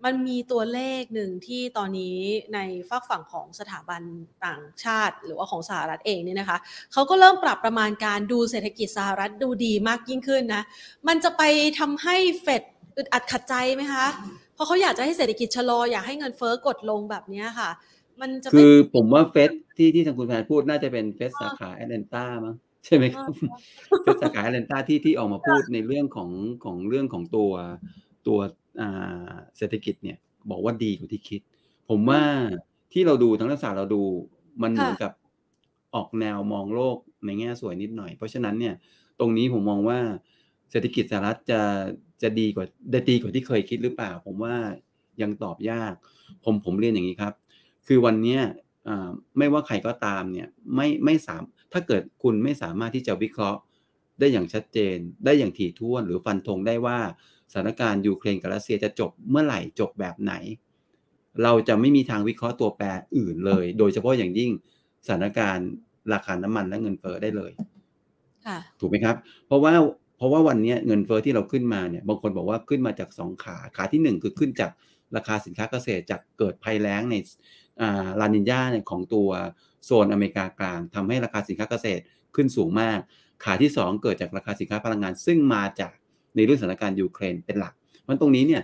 [0.04, 2.18] มันมีตัวเลขหนึ่งที่ตอนนี้
[2.54, 4.02] ในฝากฝั่งของสถาบัน
[4.46, 6.58] ต่างชาติ หรือว่าของสหรัฐเองเนี่ยนะคะ
[6.92, 10.62] เขาก็เริ่มปรับประมาณการดูเศรษฐกิจสหรัฐดูดีมากยิ่งขึ้นนะ
[11.08, 11.42] มันจะไป
[11.78, 12.62] ทำให้เฟด
[12.96, 14.06] อึดอัดขัดใจไหมคะ
[14.54, 17.70] เพราะเขาอยากจะให้เศรษฐกิจชะลออยากให้เงินเฟ้อกดลงแบบนี้ค่ะ
[18.20, 22.54] มันจะคือผมว่าเฟสที่ที่ทางคุณแพนพูดน่าจะเป็นเฟสสาขาแอตแลนตามั้ง
[22.84, 23.30] ใช่ไหมครับ
[24.02, 26.30] เฟสสาขาแอตแลนตาที่ที่ออกมาพูดในเรื่องของ
[26.64, 27.50] ของเรื่องของตัว
[28.26, 28.38] ตัว
[29.56, 30.16] เศรษฐกิจเนี่ย
[30.50, 31.40] บอกว่าดีกว่าที่คิด
[31.90, 32.22] ผมว่า
[32.92, 34.02] ที่เราดูทั้งรัฐศาสตร์เราดู
[34.62, 35.12] มันเหมือนกับ
[35.94, 38.74] ออกแนวมองโลกในแง่สวยนิดหน่อย เพราะฉะนั้นเนี่ย
[39.20, 39.98] ตรงนี้ผมมองว่า
[40.70, 41.60] เศรษฐกิจสหรัฐจะ
[42.22, 44.54] จะดีกว่าได้ดีกว่าที่เคยคิดหรือเปล่า ผมว่า
[45.22, 45.94] ยังตอบยาก
[46.44, 47.34] ผมผมเรียนอย่างนี้ครับ
[47.86, 48.38] คือวันนี้
[49.38, 53.60] ไม่ว่าใครก็ตามเนี่ยไม่ไม่สามถ้าเกิดคุณไม่สามารถที่จะวิเคราะห์
[54.20, 56.98] ได้อย่างชัดเจน ได้อย่างถี่ถ้วน หรือฟันธงได้ว่า
[57.52, 60.34] สถานการณ์ยูเครนกับรัสเซียจะจบเมื่อไหร่จบแบบไหน
[61.42, 64.50] เราจะไม่มีทางวิเคราะห์ตัวแปรอื่นเลย โดยเฉพาะอย่างยิ่ง
[65.06, 65.68] สถานการณ์
[66.12, 67.52] ราคาน้ำมันและเงินเฟ้อได้เลย
[68.80, 69.16] ถูกไหมครับ
[69.46, 69.74] เพราะว่า
[70.16, 74.70] เพราะว่าวันนี้เงินเฟอ้อที่เราขึ้นมาเนี่ยบางคนบอกว่าขึ้นมาจากสองขาขาที่หนึ่งคือขึ้นจาก
[75.16, 77.14] ราคาสินค้าเกษตรจากเกิดภัยแล้งใน
[78.20, 79.28] ลานินยาเนี่ยของตัว
[79.84, 82.02] โซนอเมริกากลางทำให้ราคาสินค้าเกษตร
[82.34, 82.98] ขึ้นสูงมาก
[83.44, 85.92] ขาที่ 2 เกิดจากราคาสินค้าพลังงาน ซึ่งมาจาก
[86.36, 88.62] ในเรื่องสถานการณ์ยูเครนเป็นหลักเพราะตรงนี้เนี่ย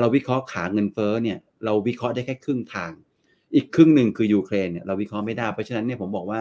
[0.00, 2.92] เราวิเคราะห์ขาเงินเฟ้อเนี่ยเราวิเคราะห์ได้แค่ครึ่งทาง
[3.54, 6.40] อีกครึ่งหนึ่งคือยูเครนเนี่ยเราวิเคราะห์ไม่ได้เพราะฉะนั้นเนี่ยผมบอกว่า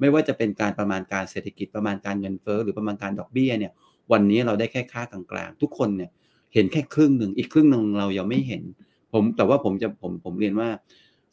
[0.00, 3.72] ไม่ว่าจะเป็นการประมาณการเศรษฐกิจประมาณการเงินเฟ้อหรือประมาณการดอกเบี้ยเนี่ย
[4.12, 6.10] วันนี้เราได้แค่ค่ากลางๆทุกคนเนี่ย
[6.54, 8.62] เห็นแค่ครึ่งหนึ่งอีกครึ่งหนึ่งเรายังไม่เห็น
[9.12, 10.68] ผมแต่ว่าผมจะผมผมเรียนว่า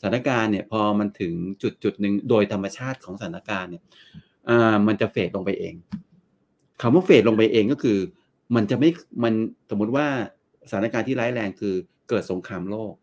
[0.03, 3.83] ถานการณ์เนี่ยพอมันถึงจุดจุดหนึ่งโดยธรรมชาติของสถานการณ์เนี่ย
[4.49, 5.75] อ่ามันจะเฟดลงไปเอง
[6.81, 7.97] คำว่าเฟดลงไปเองก็คือ
[8.55, 8.89] มันจะไม่
[9.23, 9.33] มัน
[9.69, 10.05] สมมติว่า
[10.69, 11.73] สถานการณ์ที่ร้ายแรงคือ
[12.09, 12.93] เกิดสงครามโลก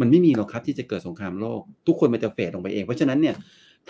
[0.00, 3.34] มันไม่มีหรอกครับที่จะเกิดสงครามโลก ทุกคนมันจะเฟดลงไปเอง เพราะฉะนั้นเนี่ย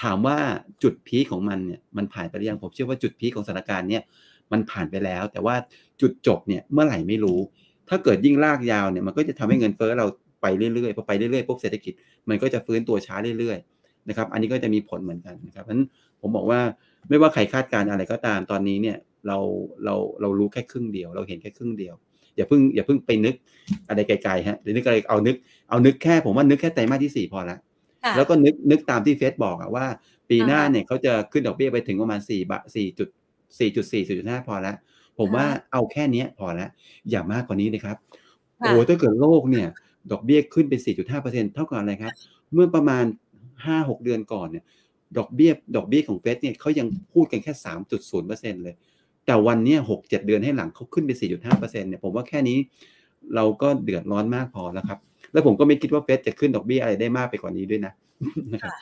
[0.03, 0.37] ถามว่า
[0.83, 4.03] จุดพีคของมันเนี่ยมันผ่านไปหรือยังผมเชื่อว่าจุดพีคของสถานการณ์เนี่ย
[4.53, 5.55] มันผ่านไปแล้ว แต่ว่า
[6.01, 7.39] จุดจบเนี่ยเมื่อไหร่ไม่รู้
[7.89, 10.07] ถ้าเกิดยิ่งลากยาวเนี่ยมันก็จะทำให้เงินเฟ้อเรา
[10.43, 11.95] ไปเรื่อยๆพอไปเรื่อยๆปุ๊บเศรษฐกิจ
[12.29, 15.87] มันก็จะฟื้นตัวช้าเรื่อยๆนะครับ อันนี้ก็จะมีผลเหมือนกันนะครับเพราะฉะนั้น
[16.21, 16.61] ผมบอกว่า
[17.09, 19.39] ไม่ว่าใครคาดการอะไรก็ตามตอนนี้เนี่ยเรา
[19.85, 21.95] เราเรารู้แค่ครึ่งเดียว เราเห็นแค่ครึ่งเดียว
[22.37, 23.35] อย่าเพิ่งอย่าเพิ่งไปนึก
[23.89, 25.37] อะไรไกลๆฮะเดี๋ยวนึกอะไรเอานึก
[25.71, 27.59] เอานึกแค่ผมว่านึกแค่ไตรมาสที่สี่พอละ
[28.17, 29.87] แล้วก็นึกนึกตามที่เฟสบอกอะว่า
[30.31, 33.09] ปีหน้าเนี่ยเขาจะขึ้นดอกเบี้ยไปถึงประมาณสี่บาทสี่จุด
[33.59, 34.77] สี่จุดสี่สี่จุดห้าพอแล้ว
[35.19, 36.71] ผมว่าเอาแค่นี้พอแล้ว
[37.11, 37.97] อย่ามากกว่านี้เลยครับ
[38.59, 39.69] โอ้ถ้าเกิดโลกเนี่ย
[40.11, 42.13] ดอกเบี้ยขึ้นเป็น 4.5%เท่ากับอะไรครับ
[42.53, 43.05] เมื่อประมาณ
[43.55, 44.65] 5-6 เดือนก่อนเนี่ย
[45.19, 47.53] ดอกเบี้ยดอกเบี้ยของเฟดเนี่ยเขายังพูดกันแค่
[48.09, 48.75] 3.0%เลย
[49.27, 52.59] แต่วันนี้6-7เดือนให้หลังเขาขึ้นไป 4.5%เนี่ยผมว่าแค่นี้
[53.35, 54.99] เราก็เดือดร้อนมากพอแล้วครับ
[55.33, 57.93] แล้วผมก็ไม่คิดว่าเฟดจะขึ้นดอกเบี้ยอะไรได้มากไปกว่านี้ด้วยนะ
[58.53, 58.75] นะครับ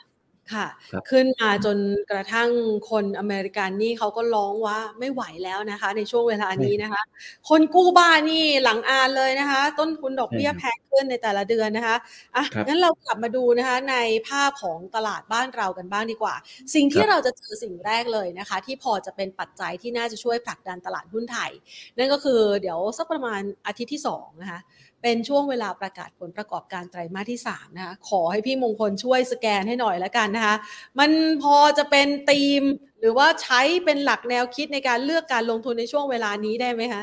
[0.54, 0.66] ค่ะ
[1.11, 1.78] ขึ้นมาจน
[2.11, 2.50] กระทั่ง
[2.90, 7.02] คนอเมริกันนี่เขาก็ร้องว่าไม่ไหวแล้วนะคะ ในช่วงเวลานี้นะคะ
[7.48, 11.96] คนกู้บ้านนี่หลังอานเลยนะคะ ต้นทุนดอกเบี้ยแพงขึ้นในแต่ละเดือนนะคะ
[12.37, 13.96] อะงั้นเรากลับมาดูนะคะ ใน
[14.28, 16.34] ภาพของตลาดบ้านเรากันบ้างดีกว่า
[16.74, 21.50] สิ่งที่เราจะเจอสิ่งแรกเลยนะคะ ที่พอจะเป็นปัจจัยที่น่าจะช่วยผลักดันตลาดหุ้นไทย
[21.96, 24.61] นั่นก็คือเดี๋ยวสักประมาณอาทิตย์ที่2นะคะ
[25.02, 30.56] เป็นช่วงเวลาประกาศผลประกอบการไตรมาสที่3นะคะขอให้พี่มงคลช่วยสแกนให้หน่อยแล้วกันนะคะ
[30.98, 31.11] มัน
[31.42, 32.62] พอจะเป็นธีม
[33.00, 37.02] หรือว่าใช้เป็นหลักแนวคิดในการเลือกการลงทุนในช่วงเวลานี้ได้ไหมคะ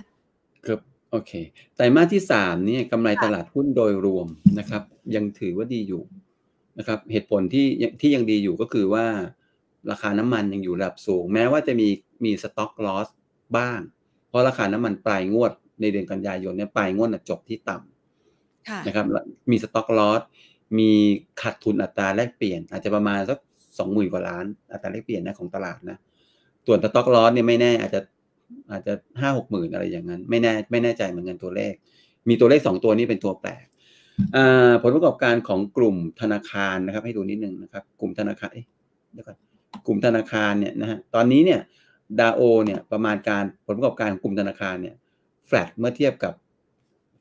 [0.66, 0.80] ครับ
[1.12, 1.32] โอเค
[1.76, 4.28] ไตรมาสที่3เนี่ยกำไรตลาดหุ้นโดยรวม
[4.60, 4.84] นะครับ
[5.16, 6.04] ยังถือว่าดีอยู่
[6.78, 7.68] นะครับ เหตุผลที่
[8.02, 9.06] ที่ยังดีอยู่ก็คือว่า
[9.92, 11.88] ราคาน้ำมันยังอยู่ระดับสูง แม้ว่าจะมี
[12.24, 13.08] มีสต็อกลอส
[13.58, 13.80] บ้าง
[14.30, 19.06] เพราะราคาน้ำมันปลายงวด ในเดือนกันยายนเนี่ยปลายงวดจบที่ต่ำนะครับ
[19.52, 20.22] มีสต็อกลอส
[20.78, 20.90] มี
[21.42, 23.40] ขาดทุนอัตราแลกเปลี่ยน อาจจะประมาณสัก
[23.80, 25.98] สองหมื่นกว่าล้านอัตราแลกเปลี่ยนนะของตลาดนะ
[26.68, 28.00] ส่วนสต็อกลอสเนี่ยไม่แน่อาจจะ
[28.72, 31.74] อาจจะห้าหกหมื่นอะไรอย่างนั้น ไม่แน่ไม่แน่ใจเหมือนกันตัวเลข
[32.30, 33.66] มีตัวเลขสองตัวนี้เป็นตัวแปลก
[34.82, 38.52] ผลประกอบการของกลุ่มธนาคารนะครับ ให้ดูนิดนึงนะครับ กลุ่มธนาคาร
[39.14, 39.38] เดี๋ยวก่อน
[39.88, 41.60] กลุ่มธนาคารเนี่ยนะฮะตอนนี้เนี่ย
[42.20, 44.96] ดาโอเนี่ยประมาณการผลประกอบการของกลุ่มธนาคารเนี่ย
[45.46, 46.34] แฟลตเมื่อเทียบกับ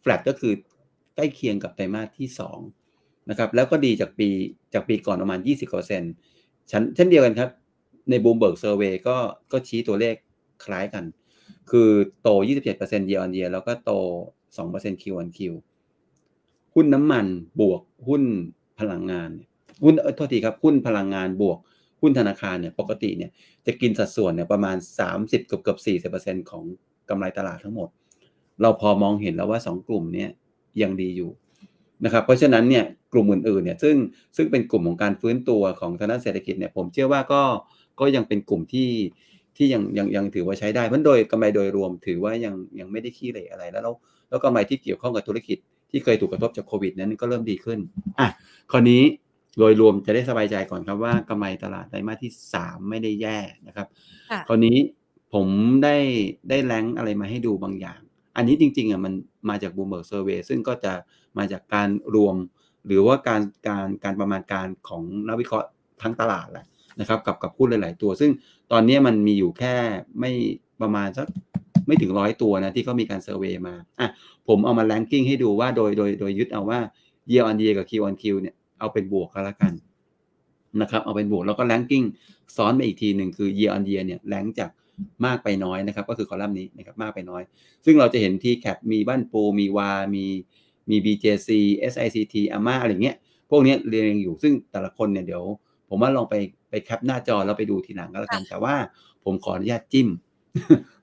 [0.00, 0.52] แฟลตก็คือ
[1.14, 2.28] ใกล้เคียงกับไตรมาสที่
[2.78, 4.28] 2นะครับแล้วก็ดีจากปี
[4.74, 7.50] จากปีก่อนประมาณ 20%เชั้นเช่นเดียวกันครับ
[8.10, 9.16] ใน Bloomberg survey ก็
[9.52, 10.14] ก็ชี้ตัวเลข
[10.64, 11.04] คล้ายกัน
[11.70, 11.88] คือ
[12.22, 12.28] โต
[12.68, 13.92] 27% year on year แล้วก็โต
[14.56, 15.38] 2% Q on Q
[16.74, 17.26] หุ้นน้ำมัน
[17.60, 18.22] บวกหุ้น
[18.80, 19.30] พลังงาน
[19.84, 21.58] หุ้นโทษทีครับหุ้นพลังงานบวก
[22.00, 23.30] หุ้นธนาคารเนี่ยปกติเนี่ย
[23.66, 24.76] จะกินสัดส่วนเนี่ยประมาณ
[25.12, 25.78] 30 เกือบเกือบ
[26.14, 26.64] 40%ของ
[27.08, 27.88] กำไรตลาดทั้งหมด
[28.62, 30.26] เราพอมองเห็นแล้วว่าสองกลุ่มนี้
[30.82, 31.30] ยังดีอยู่
[32.04, 33.96] นะครับเพราะฉะนั้นเนี่ยกลุ่มอื่นๆเนี่ยซึ่ง
[34.36, 37.42] ซึ่งเป็นกลุ่มของการฟื้นตัวของทางด้านเศรษฐกิจเนี่ยผมเชื่อว่าก็
[38.00, 38.90] ก็ยังเป็นกลุ่มที่
[39.56, 43.94] ที่ยังยังยังถือว่าใช้ได้เพราะโดยกำไรโดยรวมถือว่ายังยังไม่ได้ขี้เหร่อะไรแล้วแล้ว
[44.28, 45.58] แล้วกำไรที่เกี่ยวข้องกับธุรกิจ
[45.90, 47.78] ที่เคยถูกกระทบจากโควิด นั้นก็เริ่มดีขึ้น
[48.20, 48.28] อะ
[48.72, 49.02] คราวนี้
[49.58, 53.86] โดยรวมจะได้สบายใจก่อนครับว่ากำไรตลาดไตรมาสที่ 3 ไม่ได้แย่นะครับ
[54.30, 54.76] ค่ะคราวนี้
[55.34, 55.46] ผม
[55.84, 55.96] ได้
[56.48, 58.00] ได้แรงอะไรมาให้ดูบางอย่าง
[58.36, 59.12] อันนี้จริงๆอะมัน
[59.48, 60.92] มาจาก Bloomberg Survey ซึ่งก็จะ
[61.38, 62.36] มาจากการรวม
[62.86, 65.68] หรือว่าการการการประมาณการของนักวิเคราะห์
[66.02, 66.66] ทั้งตลาดแหละ
[67.00, 68.30] นะครับกับกับหุ้นหลาย ๆ ตัว ซึ่ง
[68.72, 69.74] ตอนนี้มันมีอยู่แค่
[70.20, 70.30] ไม่
[70.82, 71.26] ประมาณสัก
[71.86, 74.08] ไม่ถึงร้อยตัวนะที่เขามีการเซอร์เวยมาอะ
[74.48, 76.80] ผมเอามาแ a งกิ้งให้ดูว่าโดยโดยโดยยึดเอาว่า
[77.30, 79.72] year on year กับ Q on Q เนี่ยเอาเป็นบวกก็แล้วกัน
[80.80, 82.04] นะครับเอาเป็นบวกแล้วก็แ a งกิ้ง
[82.56, 84.70] ซ้อนไปอีกทีหนึ่งคือ year on year เนี่ยแรงจาก
[85.26, 87.42] มากไปน้อยนะครับ ก็คือคอลัมน์นี้นะครับมากไปน้อย
[87.85, 90.24] ซึ่งเราจะเห็นที่แคปมีบ้านปู มีวา มี
[90.90, 91.48] มี BJC
[91.92, 93.16] SICT อาม่าอะไรเงี้ย
[93.50, 95.42] พวกเนี้ยเรียงอยู่ซึ่งแต่ละคนเนี่ยเดี๋ยว
[95.88, 96.35] ผมว่าลองไป
[96.70, 98.74] ไปแคปหน้าจอแล้วไปดูทีหลังก็แล้วกัน แต่ว่า
[99.24, 100.09] ผมขออนุญาตจิ้ม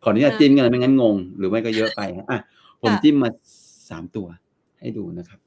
[0.03, 2.39] ขออนุญาตจิ้มกันไม่งั้นงง หรือไม่ก็เยอะไปฮะอะ
[2.81, 3.29] ผมจิ้มมา
[3.89, 4.27] สามตัว
[4.79, 5.39] ให้ดูนะครับ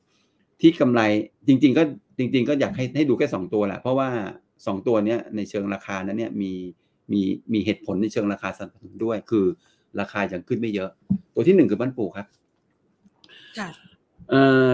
[0.60, 1.00] ที่กำไร
[1.48, 1.82] จริง ๆ ก็
[2.18, 4.08] จริง ๆ ก็อยากให้ให้ดูแค่สองตัวแหละเพราะว่า
[4.66, 6.52] สองตัวเนี้ยในเชิงราคานั้นเนี่ยมี
[7.12, 9.46] มีมีเหตุผลในเชิงราคาสนับสนุนด้วย คือ
[10.00, 10.90] ราคายังขึ้นไม่เยอะ
[11.34, 12.26] ตัวที่หนึ่งคือบ้านปูครับ
[13.58, 13.68] ค่ะ
[14.28, 14.70] เอ่อ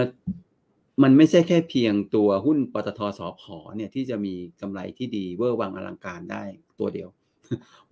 [1.03, 3.41] มันไม่ใช่แค่เพียงตัวหุ้นปตทสพ
[3.75, 6.43] เนี่ยที่จะมีกำไรที่ดีเวอร์วังอลังการได้
[6.79, 7.09] ตัวเดียว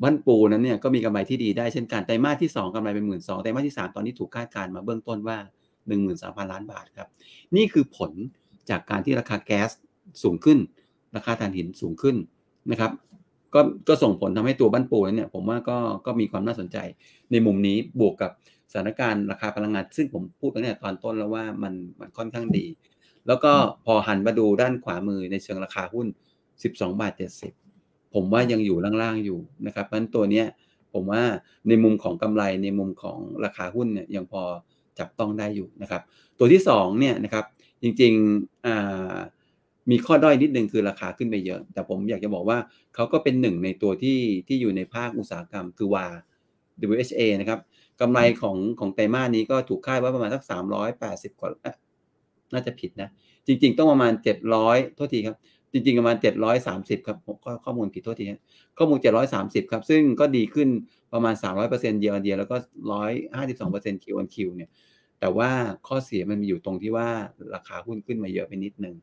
[0.02, 5.38] บ้านปูนั้นเนี่ยก็มีกำไรที่ดีได้เช่นกันไตรมาสที่สองกำไรเป็นหมื่นสองไตรมาสที่สามตอนนี้ถูกคาดการณ์มาเบื้องต้นว่า
[5.88, 7.08] หนึ่งหมื่นสามพันล้านบาทครับ
[7.56, 8.12] นี่คือผล
[8.70, 9.70] จากการที่ราคาแก๊ส
[10.24, 10.58] สูงขึ้น
[11.16, 12.16] ราคาถ่านหินสูงขึ้น
[12.72, 12.92] นะครับ
[13.54, 16.78] ก็ก็ส่งผลทำให้ตัวบ้านปูนั้นเนี่ยผมว่าก็ก็มีความน่าสนใจ
[17.32, 18.32] ในมุมนี้บวกกับ
[18.72, 22.66] สถานการณ์ราคาพลังงาน ซึ่งผมพูดตั้งแต่ตอนต้นแล้วว่ามันมันค่อนข้างดี
[23.28, 23.52] แล้วก็
[23.86, 26.08] พอหันมาดูด้านขวามือในเชิงราคาหุ้น
[26.62, 30.46] 12 บาท 70 ผมว่ายังอยู่ล่างๆอยู่นะครับเพราะนั้นตัวเนี้ย
[30.94, 31.24] ผมว่า
[31.68, 34.42] ในมุมของกำไรในมุมของราคาหุ้นเนี่ยยังพอ
[35.00, 36.02] จับต้องได้อยู่นะครับ
[36.40, 37.46] ตัวที่2เนี่ยนะครับ
[37.82, 39.16] จริงๆอ่า
[39.92, 42.58] มีข้อด้อยนิดนึงคือราคาขึ้นไปเยอะ แต่ผมอยากจะบอกว่า
[42.96, 46.06] เขาก็เป็นหนึ่งในตัวที่ที่อยู่ในภาคอุตสาหกรรมคือวา
[46.92, 47.60] WHA นะครับ
[48.02, 50.44] กำไรของของไตรมาสนี้ก็ถูกคาดว่าประมาณสัก
[50.92, 51.50] 380 กว่า
[52.54, 53.10] น่าจะผิดนะ
[53.48, 54.14] จริง ๆ ต้องประมาณ
[54.56, 55.38] 700 โทษทีครับ
[55.72, 56.16] จริง ๆ ประมาณ
[56.62, 58.42] 730 ครับผมก็ข้อมูลผิดโทษทีครับ
[58.78, 59.00] ข้อมูล
[59.36, 60.70] 730 ครับ ซึ่งก็ดีขึ้น
[61.14, 62.56] ประมาณ 300% year on year แล้วก็
[63.30, 64.70] 152% Q on Q เนี่ย
[65.20, 65.50] แต่ว่า
[65.88, 67.08] ข้อเสียมันมีอยู่ตรงที่ว่า
[67.56, 68.96] ราคาหุ้นขึ้นมาเยอะไปนิดนึง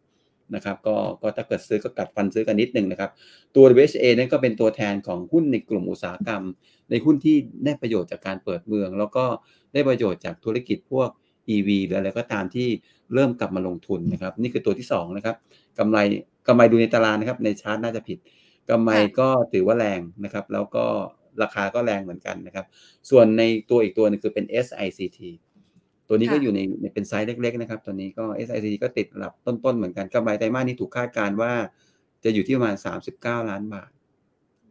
[0.55, 3.11] นะครับก็ก็ถ้าเกิดซื้อก็กัดฟันซื้อกันนิดนึงนะครับ
[3.57, 6.43] ตัว WHA นั่นก็เป็นตัวแทนของหุ้นในกลุ่มอุตสาหกรรม
[6.91, 9.25] ในหุ้นที่ได้ประโยชน์จากการเปิดเมือง แล้วก็
[9.75, 11.09] ได้ประโยชน์จากธุรกิจพวก
[11.55, 12.69] EV หรืออะไรก็ตามที่
[13.15, 15.37] เริ่มกลับมาลงทุนนะครับ นี่คือตัวที่2นะครับ
[15.79, 15.99] กำไร
[16.49, 18.19] กำไรดูในตารางนะครับ ในชาร์ตน่าจะผิด
[18.71, 20.85] กำไรก็ถือว่าแรงนะครับ แล้วก็
[21.43, 22.67] ราคาก็แรงเหมือนกันนะครับ
[23.11, 25.21] ส่วนในตัวอีกตัวหนึงคือเป็น SICT
[26.09, 26.61] ตัวนี้ก็อยู่ใน
[26.95, 31.53] เป็นไซส์เล็ก ๆ นะครับตัวนี้ก็ SICT ก็ติดระดับต้น ๆ เหมือนกันกำไรไตรมาสนี้ถูกคาดการณ์ว่า
[32.25, 32.77] จะอยู่ที่ประมาณ
[33.13, 33.91] 39 ล้านบาท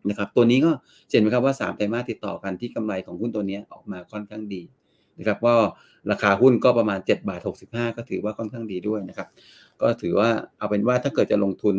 [0.09, 0.71] นะครับ ตัวนี้ก็
[1.09, 4.61] เห็นไหมครับว่า 3 ไตรมาสติดต่อกันที่กำไรของหุ้นตัวนี้ออกมาค่อนข้างดี
[5.19, 5.55] นะครับก็
[6.11, 9.27] ราคาหุ้นก็ประมาณ7บาท65 ก็ถือว่าค่อนข้างดีด้วยนะครับ
[9.81, 11.75] ก็ถือว่าเอาเป็นว่าถ้าเกิดจะลงทุน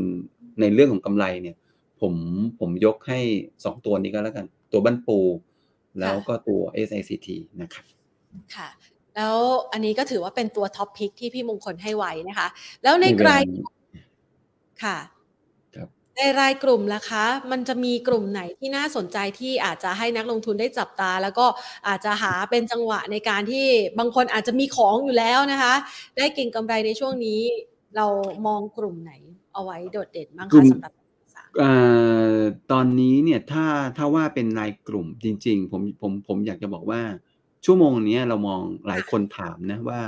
[0.61, 1.57] ในเรื่องของกำไรเนี่ย
[2.01, 2.15] ผม
[2.61, 3.21] ผมยกให้
[3.53, 5.19] 2 ตัวนี้ก็แล้วกัน ตัวบ้านปู
[6.01, 7.29] แล้วก็ตัว SICT
[7.63, 7.85] นะครับ
[8.55, 8.69] ค่ะ
[9.17, 9.37] แล้ว
[9.73, 12.49] อันนี้ก็ถือว่าเป็นตัวท็อปพิกที่พี่มงคลให้ไว้นะคะ
[12.83, 13.63] แล้วในในเวลารายนี้
[14.83, 14.97] ค่ะ
[15.75, 21.47] ครับในรายกลุ่มล่ะคะ มันจะมีกลุ่มไหนที่น่าสนใจที่อาจจะให้นักลงทุนได้จับตา แล้วก็
[21.89, 23.67] อาจจะหาเป็นจังหวะในการที่
[23.99, 25.75] บางคนอาจจะมีของอยู่แล้วนะคะ
[26.17, 27.41] ได้เก่งกำไรในช่วงนี้
[27.97, 28.07] เรา
[28.47, 29.13] มองกลุ่มไหน
[29.53, 31.73] เอาไว้โดดเด่นบ้างกลุ่คะมสำหรับนักศึกษาเอ่
[32.39, 32.41] อ
[32.73, 37.01] ตอนนี้เนี่ยถ้าถ้าว่าเป็นรายกลุ่มจริง ๆ ผมผมผมอยากจะบอกว่า
[37.67, 40.01] ชั่วโมงนี้เรามองหลายคนถามนะว่า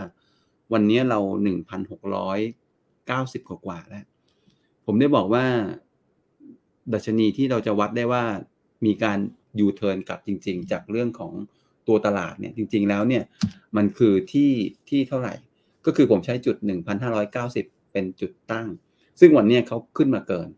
[0.72, 2.38] วันนี้เราหนึ่งพันหกร้อย
[3.06, 4.04] เก้าสิบกว่าแล้ว
[4.86, 5.44] ผมได้บอกว่า
[6.92, 8.24] ดัชนีที่เราจะวัดได้ว่า
[8.86, 9.18] มีการ
[9.60, 11.32] ยูเทิร์นกลับจริง ๆ จากเรื่องของ
[11.88, 13.22] ตัวตลาดเนี่ย จริง ๆ แล้วเนี่ย
[13.76, 14.52] มันคือที่
[14.88, 15.34] ที่เท่าไหร่
[15.86, 16.56] ก็คือผมใช้จุด
[17.24, 18.66] 1,590 เป็นจุดตั้ง
[19.20, 20.48] ซึ่งวันนี้เขาขึ้นมาเกิน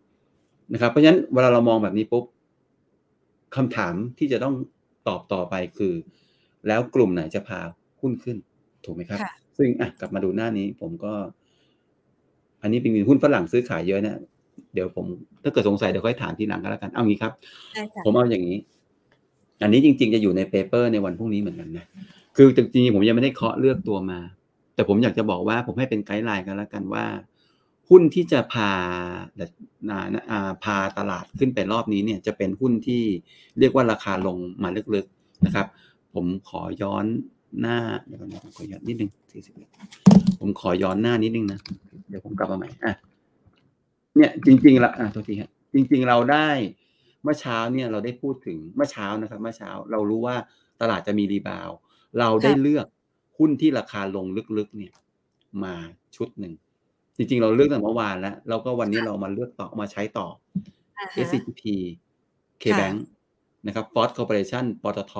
[0.72, 2.24] นะครับ เพราะฉะนั้นเวลาเรามองแบบนี้ปุ๊บ
[3.56, 4.54] คำถามที่จะต้อง
[5.08, 5.94] ตอบต่อไปคือ
[6.68, 7.61] แล้วกลุ่มไหนจะพา
[8.01, 8.37] หุ้นขึ้น
[8.85, 11.12] ถูกไหมครับค่ะซึ่งอะกลับมาดูหน้านี้ ผมก็
[12.62, 14.18] อันนี้เป็นหุ้นฝรั่งซื้อขายเยอะนะ
[14.75, 15.07] เดี๋ยวผม
[15.42, 17.33] ถ้าเกิดสงสัยเดี๋ยวค่อยถามทีหลังก็แล้วกันเอางี้ครับ
[17.75, 18.59] ได้ค่ะผมเอาอย่างนี้
[19.62, 21.87] อันนี้จริง ๆ จะอยู่ใน paper ในวันพรุ่งนี้เหมือนกันนะ
[22.37, 24.18] คือจริงๆผมยังไม่ได้เคาะเลือกตัวมา
[24.75, 27.05] แต่ผมอยากจะบอกว่าผมให้เป็น guideline กันแล้วกันว่า
[27.88, 28.70] หุ้นที่จะพา
[30.64, 33.03] พาตลาดขึ้นไปรอบนี้เนี่ย จะเป็นหุ้นที่
[33.59, 35.66] เรียกว่าราคาลงมาลึกๆนะครับ
[36.14, 37.05] ผมขอย้อน
[37.61, 39.55] หน้าเดี๋ยวนะขอย้อนนิดนึงสี่สิบ
[40.40, 41.59] ผมขอย้อนหน้านิดนึงนะ
[42.09, 42.94] เดี๋ยวผมกลับมาใหม่อะ
[44.16, 46.49] เนี่ยจริงๆละอะตัวทีครับจริง ๆเราได้
[47.23, 50.37] เมื่อเช้าเนี่ยเราได้พูดถึงเมื่อเช้านะครับเมื่อเช้าเรารู้ว่า
[50.81, 51.68] ตลาดจะมีรีบาว
[52.18, 52.87] เราได้เลือก
[53.38, 54.27] หุ้นที่ราคาลง
[54.59, 54.92] ลึกๆเนี่ย
[55.64, 55.75] มา
[56.16, 56.55] ชุดหนึ่ง
[57.16, 60.27] จริง ๆ เราเลือกตั้งเมื่อวานแล้วแล้วก็วันนี้เรามาเลือกต่อมาใช้ต่อ
[61.27, 61.62] SCP
[62.62, 62.99] KBank
[63.66, 65.14] นะครับ Ford Corporation ปตท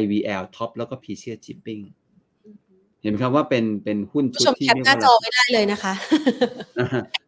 [0.00, 1.82] IVL Top แล้วก็ p c ช Shipping
[3.02, 5.94] เห็นไหมครับว่าเป็นเป็นหุ้นชุดที่แคปหน้าจอไม่ได้เลยนะคะ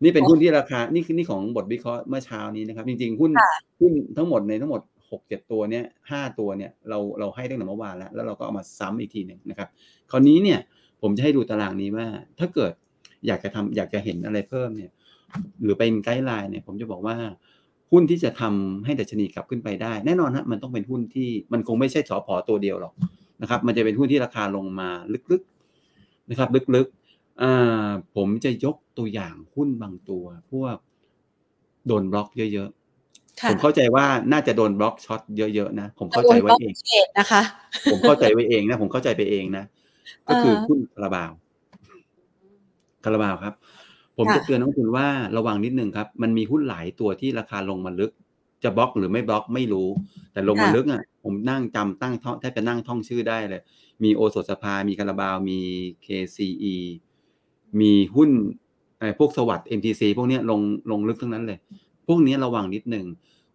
[0.02, 3.32] นี่เป็นหุ้นที่ราคา นี่คือนี่ของบทวิเคราะห์เมื่อเช้านี้นะครับ จริงๆ หุ้น
[3.80, 9.68] หุ้นทั้งหมดในทั้งหมดหกเจ็ดตัวเนี้ยห้าตัวเนี่ยเราเราให้ตั้งแต่เมื่อวานแล้ว แล้วเราก็เอามาซ้ำอีกทีหนึ่งนะครับ
[10.10, 10.58] คราวนี้เนี่ย
[11.02, 12.06] ผมจะให้ดูตารางนี้ว่า
[12.38, 12.72] ถ้าเกิด
[13.26, 14.90] อยากจะทำอยากจะเห็นอะไรเพิ่มเนี่ย
[15.62, 17.16] หรือเป็น guideline เนี่ย ผมจะบอกว่า
[17.92, 22.92] หุ้นที่จะทำให้ดัชนีกลับขึ้นไปได้ แน่นอนฮะมันต้องเป็นหุ้นที่มันคงไม่ใช่สอพอตัวเดียวหรอก
[23.42, 24.88] นะครับ มันจะเป็นหุ้นที่ราคาลงมา
[25.30, 30.76] ลึกๆนะครับ ลึกๆอ่าผมจะยกตัวอย่างหุ้นบางตัว พวก
[31.86, 32.70] โดนบล็อกเยอะ
[33.50, 36.72] ผมเข้าใจว่าน่าจะโดน block short เยอะๆนะผมเข้าใจไว้เอง
[37.18, 37.42] นะคะ
[37.92, 39.64] ผมเข้าใจไว้เองนะผมเข้าใจไปเองนะ
[40.28, 41.30] ก็คือหุ้นคาราบาว
[43.04, 43.54] คาราบาวครับ
[44.16, 48.12] ผมจะเตือนนักทุนว่าระวังนิดนึงครับ มันมีหุ้นหลายตัวที่ราคาลงมาลึก
[48.64, 49.88] จะบล็อกหรือไม่บล็อกไม่รู้
[50.32, 53.62] แต่ลงมาลึกอะ ผมนั่งจำตั้งท่องแทบจะนั่งท่องชื่อได้เลย
[54.04, 55.58] มีโอสถสภา มีคาราบาว มี
[56.06, 56.76] KCE
[57.80, 58.30] มีหุ้น
[58.98, 61.58] ไอ้พวกสวัสด์ MTC พวกนี้ลงลงลึกทั้งนั้นเลย
[62.06, 63.06] พวกนี้ระวังนิดนึง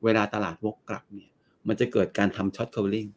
[0.04, 1.30] เวลาตลาดวกกลับเนี่ย
[1.68, 3.10] มันจะเกิดการทำช็อต covering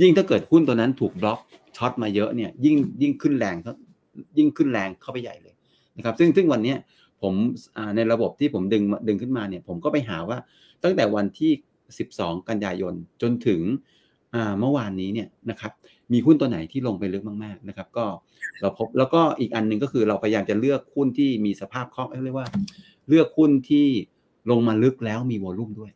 [0.00, 1.38] ยิ่งถ้าเกิดหุ้นตัวนั้นถูกบล็อก
[1.76, 3.56] ช็อตมาเยอะเนี่ย ยิ่งยิ่งขึ้นแรง
[4.38, 5.51] ยิ่งขึ้นแรงเข้าไปใหญ่เลย
[5.96, 6.74] นะครับซึ่งซึ่งวันนี้
[7.22, 7.34] ผม
[7.96, 10.38] ในระบบที่ผมดึงดึงขึ้นมาเนี่ยผมก็ไปหาว่า
[10.84, 11.52] ตั้งแต่วันที่
[11.98, 13.60] 12 กันยายนจนถึง
[14.60, 15.72] เมื่อวานนี้เนี่ยนะครับ
[16.12, 18.04] มีหุ้นตัวไหนที่ลงไปลึกมากๆนะครับ ก็
[18.60, 22.48] เราพบแล้วก็อีกอันหนึ่งก็คือเราพยายามจะเลือกหุ้นที่มีสภาพคล่องเรียกว่า
[23.08, 23.86] เลือกหุ้นที่
[24.50, 25.90] ลงมาลึกแล้วมีวอลุ่มด้วย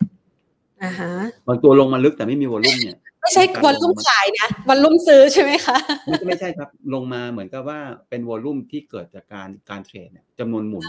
[0.82, 1.12] อ่าฮะ
[1.46, 2.96] บางตัวลงมาลึกแต่ไม่มีวอลุ่มเนี่ย
[3.26, 10.84] ไม่ใช่วอลุ่มขายนะวอลุ่มซื้อใช่ไหมคะไม่ไม่ใช่ครับลงมาเหมือนกับว่าเป็นวอลุ่มที่เกิดจากการการเทรดเนี่ยจำนวนหมุน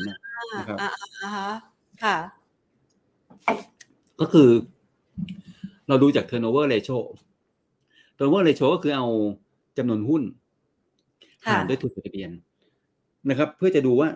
[0.57, 1.49] นะครับอ่าฮะ
[2.03, 2.17] ค่ะ
[4.19, 4.49] ก็คือ
[5.87, 6.99] เราดูจาก turnover ratio
[8.17, 9.07] turnover ratio ก็คือเอา
[9.77, 10.23] จำนวนหุ้น
[11.45, 12.31] หารด้วยทุนจดทะเบียน
[13.29, 14.09] นะครับ เพื่อจะดูว่า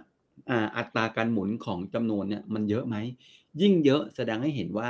[0.77, 2.95] อัตราการหมุนของจำนวนเนี่ยมันเยอะไหม
[3.61, 4.89] ยิ่งเยอะแสดงให้เห็นว่า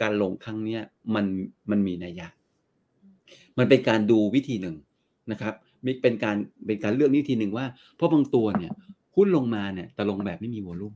[0.00, 0.82] การลงครั้งเนี้ย
[1.14, 1.26] มัน
[1.70, 2.28] มันมีนัยยะ
[3.58, 4.76] มันเป็นการดูวิธีหนึ่ง
[5.32, 6.36] นะครับมีเป็นการ
[6.66, 8.72] เป็นการเลือกวิธีหนึ่งว่า เพราะบางตัวเนี่ย
[9.16, 10.94] หุ้นลงมาเนี่ยแต่ลงแบบไม่มีวอลุ่ม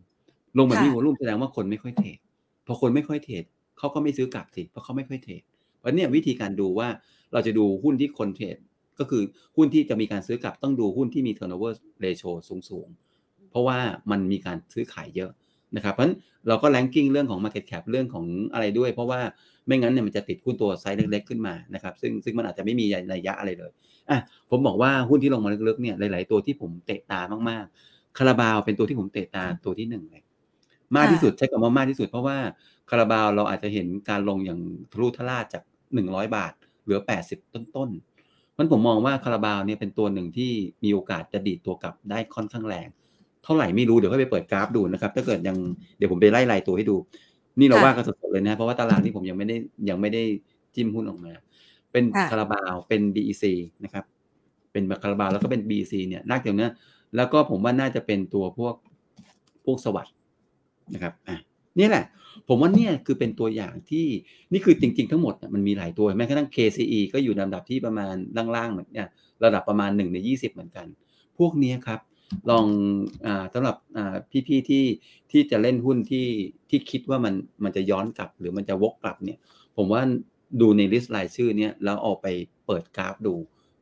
[0.58, 2.18] ลงแบบไม่มีวอลุ่มแสดงว่าคนไม่ค่อยเทรด
[2.66, 3.44] พอคนไม่ค่อยเทรด
[3.78, 5.42] เขาก็ไม่ซื้อกลับสิเพราะเขาไม่ค่อยเทรด
[5.78, 6.88] เพราะเนี่ยวิธีการดูว่า
[7.32, 8.56] เราจะดูหุ้นที่คนเทรด
[8.98, 9.22] ก็คือ
[9.56, 11.72] หุ้นที่จะมีการซื้อกลับต้องดูหุ้นที่มี turnover
[12.04, 13.78] ratio สูงๆเพราะว่า
[14.10, 15.30] มันมีการซื้อขายเยอะ
[15.76, 16.16] นะครับเพราะฉะนั้น
[16.48, 19.20] เราก็ ranking เรื่องของ Market Cap เรื่องของอะไรด้วย เพราะว่า
[19.66, 23.70] ไม่งั้นเนี่ยมันจะติดหุ้นตัวไซส์เล็กๆขึ้นมานะครับซึ่งซึ่งมันอาจจะไม่มีนัยยะอะไรเลย
[24.10, 24.18] อะ
[24.50, 30.22] ผมบอกว่าหุ้นที่ลงมาลึกๆเนี่ยหลาย ๆ ตัวที่ผมเตะตามากๆคาราบาวเป็นตัวที่ผมเตะตาตัวที่หนึ่งเลย
[30.96, 32.38] มากที่สุดใช้คำว่ามากที่สุดเพราะว่า
[32.90, 34.60] คาราบาวเราอาจจะเห็นการลงอย่าง
[34.92, 35.62] ทะลุทะลาจาก
[35.94, 36.52] หนึ่งร้อยบาท
[36.82, 40.52] เหลือแปดสิบต้นๆมันผมมองว่าคาราบาวเนี่ยเป็นตัวหนึ่งที่
[40.84, 42.88] มีโอกาสจะดีดตัวกลับได้ค่อนข้างแรง
[43.44, 45.56] เท่าไหร่ไม่รู้เดี๋ยวค่อยไปเปิดกราฟดูนะครับ ถ้าเกิดยัง
[45.96, 46.96] เดี๋ยวผมไปไล่รายตัวให้ดู
[47.58, 49.56] นี่เราว่ากันสดๆเลยนะ เพราะว่าตลาดที่ผมยังไม่ได้
[49.88, 50.22] ยังไม่ได้
[50.74, 51.32] จิ้มหุ้นออกมา
[51.92, 53.44] เป็นคาราบาวเป็น BEC
[53.84, 54.04] นะครับ
[54.72, 56.68] เป็นคาราบาวแล้วก็เป็น BEC เนี่ยนักเดี๋ยวนี้
[57.16, 58.74] แล้วก็ผมว่าน่าจะเป็นตัวพวก
[59.64, 60.14] พวกสวัสด์
[60.94, 61.36] นะครับอะ
[61.78, 62.04] นี่แหละ
[62.48, 64.06] ผมว่าเนี่ยคือเป็นตัวอย่างที่
[64.52, 68.14] นี่คือจริง ๆ ทั้งหมดมันมีหลายตัวแม้กระทั่ง KCE ก็อยู่ในลำดับที่ประมาณ
[68.56, 69.08] ล่างๆเหมือนเนี่ย
[69.44, 70.86] ระดับประมาณ1ใน20 เหมือนกัน
[71.38, 72.00] พวกนี้ครับ
[72.50, 72.66] ลอง
[73.26, 73.76] อสำหรับ
[74.46, 74.84] พี่ๆที่
[75.30, 76.26] ที่จะเล่นหุ้นที่
[76.70, 79.38] ที่คิดว่ามันมันจะย้อนกลับ หรือมันจะวกกลับเนี่ย
[79.76, 80.02] ผมว่า
[80.60, 82.26] ดูในลิสต์รายชื่อเนี้ยแล้วเอาไป
[82.66, 83.34] เปิดกราฟดู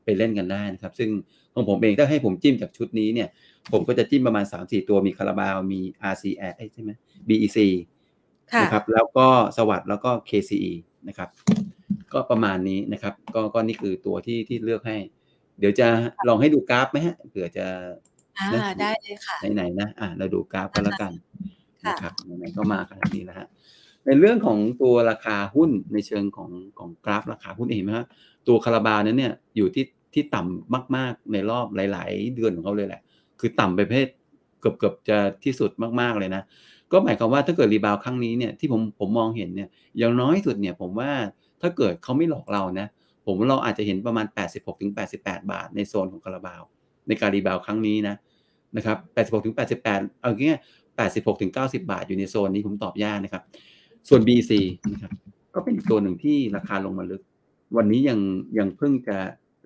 [0.05, 1.11] ไปเล่นกันได้นะครับ ซึ่ง
[1.55, 3.29] ของผมเองถ้าให้ผมจิ้มจากชุดนี้เนี่ย
[3.73, 5.81] ผมก็จะจิ้มประมาณ 3-4 ตัวมีคาราบาวมี
[6.13, 6.43] RCA
[6.75, 6.91] ใช่ไหม
[7.29, 7.59] BEC
[8.63, 9.27] นะครับแล้วก็
[9.57, 10.73] สวัสด์แล้วก็ KCE
[11.09, 11.29] นะครับ
[12.13, 14.97] ก็ประมาณนี้นะครับ ก็ก็นี่คือตัวที่ที่เลือกให้
[15.59, 15.89] เดี๋ยวจะ
[16.29, 17.67] ลองให้ดูกราฟไหมฮะเผื่อจะ
[18.39, 21.13] อ่าได้เลยค่ะไหนๆนะอ่าเราดูกราฟกันแล้วกัน
[21.87, 23.49] นะครับไหนๆก็มาขนาดนี้แล้วฮะ
[24.07, 28.07] ในเรื่องของตัวราคาหุ้นในเชิงของของกราฟราคาหุ้นเองไหมครับ
[28.49, 33.01] ตัวคาราบานั้นเนี่ยอยู่ที่ที่ต่ำมาก ๆ ในรอบหลาย ๆ เดือนของเขาเลยแหละ
[33.41, 34.09] คือต่ำไปเพศ
[34.61, 35.71] เกือบเกือบจะที่สุด
[36.01, 36.43] มาก ๆ เลยนะ
[36.93, 39.69] ก็หมายความว่าถ้าเกิดรีบาวครั้งนี้เนี่ยที่ผมผมมองเห็นเนี่ย
[39.99, 41.11] อย่างน้อยสุดเนี่ยผมว่า
[41.63, 42.87] ถ้าเกิดเขาไม่หลอกเรานะ
[43.27, 44.27] ผมว่าเราอาจจะเห็นประมาณ
[44.89, 46.63] 86-88 บาท ในโซนของคาราบาว
[47.09, 48.17] ในการรีบาวครั้งนี้นะ
[48.77, 48.99] นะครับ
[49.41, 50.53] 86-88 เอางี้
[51.19, 53.43] 86-90 บาทอยู่ในโซนนี้ผมตอบยากนะครับ
[54.09, 54.53] ส่วน BC
[54.93, 55.13] นะครับ
[55.55, 57.23] ก็เป็นอีกตัวหนึ่งที่ราคาลงมาลึก
[57.77, 58.19] วันนี้ยัง
[58.59, 59.17] ยังเพิ่งจะ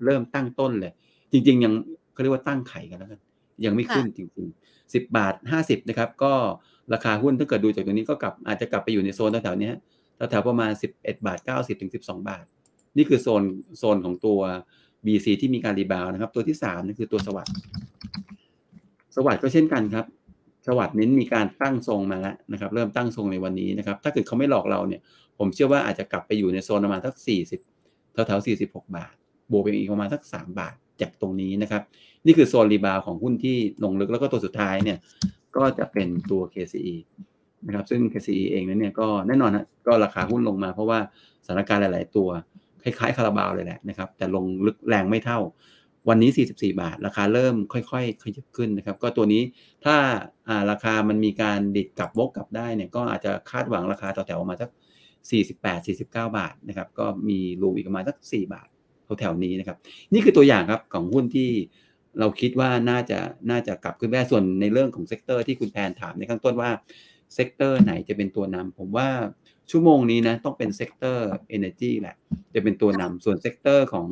[0.04, 0.92] เริ่มตั้งต้นเลย
[1.32, 1.72] จริง ๆ ยัง
[2.12, 3.20] เขาเรียกว่าตั้งไข่กันแล้วกัน
[3.64, 6.32] ยังไม่ขึ้นจริงๆ 10 บาท 50 นะครับ ก็
[6.92, 9.70] ราคาหุ้นถ้าเกิดดูจากตรงนี้ก็กลับอาจจะกลับไปอยู่ในโซนแถวๆนี้
[10.30, 12.44] แถวๆประมาณ 11 บาท 90ถึง12 บาท
[12.96, 13.42] นี่คือโซน
[13.78, 14.40] โซนของตัว
[15.08, 17.54] BC ที่มีการรีบาวนะครับ ตัวที่3นี่คือตัวสวัสด์
[19.16, 20.06] สวัสด์ก็เช่นกันครับ
[20.66, 25.00] สวัสด์นี้มีการตั้งทรงมาแล้วนะครับ เริ่มตั้งทรงในวันนี้นะครับ ถ้าเกิดเขาไม่หลอกเราเนี่ย
[25.38, 27.14] ผมเชื่อว่าอาจจะกลับไปอยู่ในโซนประมาณสัก
[27.66, 29.14] 40แถวๆ46 บาท
[29.50, 31.82] บวกไปอีกประมาณสัก 3 บาทจากตรงนี้นะครับ
[32.26, 34.98] นี่คือโซนรีบาวของหุ้นที่ลงลึกแล้วก็ตัวสุดท้ายเนี่ย
[35.56, 36.94] ก็จะเป็นตัว KCE
[37.66, 40.98] นะครับ ซึ่ง KCE เองนั้นเนี่ยก็แน่นอนนะก็ราคาหุ้นลงมาเพราะว่า
[41.44, 42.28] สถานการณ์หลาย ๆ ตัว
[42.98, 45.38] คล้ายๆคาราบาวเลยแหละนะครับ แต่ลงลึกแรงไม่เท่า
[46.08, 49.42] วันนี้ 44 บาท ราคาเริ่มค่อยๆ ขยับขึ้นนะครับ ก็ตัวนี้
[49.84, 49.96] ถ้า
[50.70, 54.70] ราคามันมีการดีดกลับวกกลับได้เนี่ยก็อาจจะคาดหวังราคาต่อแถวมาสัก
[55.30, 58.68] 48 49 บาทนะครับ ก็มี room อีกประมาณสัก 4 บาท
[59.20, 59.76] แถวๆนี้นะครับ
[60.12, 61.50] นี่คือตัวอย่างครับของหุ้นที่
[62.18, 63.18] เราคิดว่าน่าจะ
[63.50, 66.70] น่าจะกลับขึ้นได้ส่วนในเรื่องของ sector ที่คุณแพนถามในข้างต้นว่า
[67.34, 69.08] sector ไหนจะเป็นตัวนำผมว่า
[69.70, 72.16] ชั่วโมงนี้นะต้องเป็นเซกเตอร์ Energy แหละ
[72.54, 74.06] จะเป็นตัวนำส่วน sector ของ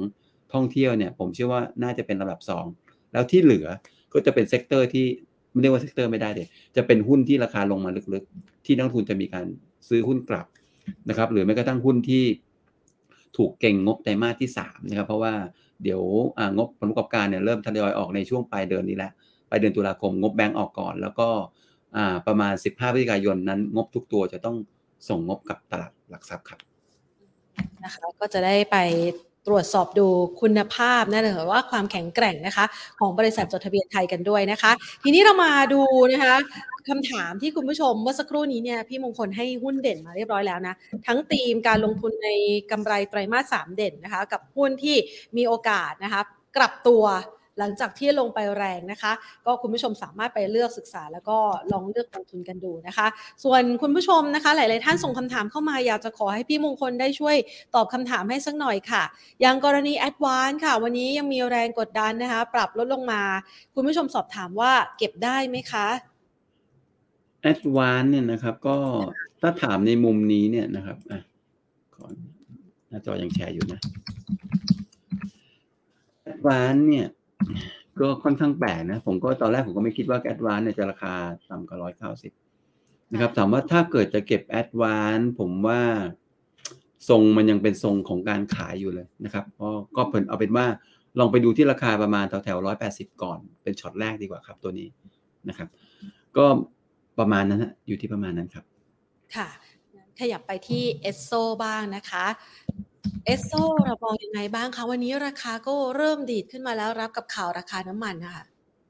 [0.53, 2.41] ท่องเที่ยวเนี่ย ผมเชื่อว่าน่าจะเป็นระดับ
[2.77, 3.67] 2 แล้วที่เหลือ
[4.13, 5.07] ก็จะเป็น sector ที่
[5.51, 6.47] ไม่เรียกว่า sector ไม่ได้เลย
[6.77, 9.47] จะเป็นหุ้นที่ราคาลงมาลึกๆ ที่นักลงทุนจะมีการ
[9.89, 10.47] ซื้อหุ้นกลับ
[11.09, 12.25] นะครับ หรือแม้กระทั่งหุ้นที่
[13.37, 15.35] ถูกเก็งงบไตรมาสที่3นะครับเพราะว่า
[15.83, 16.03] เดี๋ยว
[16.57, 19.13] งบผลประกอบการเนี่ยเริ่มทยอยออกในช่วงปลายเดือนนี้แล้ว
[19.51, 21.29] ปลายเดือนตุลาคมงบแบงก์ออกก่อน แล้วก็
[22.27, 24.57] ประมาณ 15พฤศจิกายนนั้น งบทุกตัวจะต้อง
[25.09, 26.61] ส่งงบกับตลาดหลักทรัพย์ครับ
[27.85, 28.77] นะคะก็จะได้ไป
[29.47, 30.07] ตรวจสอบดู
[30.41, 32.65] คุณภาพนะหรือว่าความแข็งแกร่งนะคะ
[33.01, 34.73] ของบริษัทจดทะเบียนไทยกันด้วยนะคะ
[35.03, 35.83] ทีนี้เรามาดู
[36.13, 36.37] นะคะ
[36.89, 40.75] คำถามที่คุณผู้ชมเมื่อสักครู่นี้เนี่ยพี่มงคลให้หุ้นเด่นมาเรียบร้อยแล้วนะ
[41.07, 42.31] ทั้งธีมการลงทุนใน
[42.71, 44.97] กำไรไตรมาสสามเด่นนะคะ กับหุ้นที่
[45.37, 46.23] มีโอกาสนะคะ
[46.57, 47.03] กลับตัว
[47.59, 49.13] หลังจากที่ลงไปแรงนะคะ
[49.47, 51.39] ก็คุณผู้ชมสามารถไปเลือกศึกษา แล้วก็
[51.73, 53.07] ลองเลือกลงทุนกันดูนะคะ
[53.45, 57.37] ส่วนคุณผู้ชมนะคะ หลาย ๆ ท่านส่งคำถามเข้ามาอยากจะขอให้พี่มงคลได้ช่วย
[57.75, 59.03] ตอบคำถามให้สักหน่อยค่ะ
[59.41, 63.23] อย่างกรณี a d v a n c e ค่ะ วันนี้ยังมีแรงกดดันนะคะ ปรับลดลงมา
[63.75, 65.87] คุณผู้ชมสอบถามว่าเก็บได้ไหมคะ
[67.51, 68.77] a d v a n c e เนี่ยนะครับ ก็
[69.41, 71.21] ถ้าถามในมุมนี้เนี่ยนะครับอะ
[71.97, 72.07] ก่อ
[72.89, 73.81] หน้าจอยังแชร์อยู่นะ
[76.31, 77.09] a d v a n c e เนี่ย
[78.01, 81.15] ก็ค่อนข้างแปลกนะ ผมก็ตอนแรกผมก็ไม่คิดว่าแอดวานเนี่ยจะราคา
[81.51, 82.33] ต่ำกว่าร้อยเก้าสิบ
[83.13, 85.81] นะครับ ถามว่าถ้าเกิดจะเก็บ ADVANC ผมว่า
[87.09, 90.67] ทรงมันยังเป็นทรงของการขายอยู่เลยนะครับก็ก็เพิ่นเอาเป็นว่า
[91.19, 94.89] ลองไปดูที่ราคาประมาณแถวแถวร้อยแปดสิบก่อน เป็นช็อตแรกดีกว่าครับตัวนี้
[95.49, 95.69] นะครับ
[96.37, 96.47] ก็
[97.19, 98.65] ประมาณนั้นฮะอยู่ที่ประมาณนั้นครับ
[99.37, 99.49] ค่ะ
[100.21, 101.31] ขยับไปที่เอสโซ
[101.65, 102.27] บ้างนะคะ
[103.25, 103.53] เอสโซ
[103.85, 108.45] เรามองยังไงบ้างคะ วันนี้ราคาก็เริ่มดีดขึ้นมาแล้วรับกับข่าวราคาน้ำมันนะคะ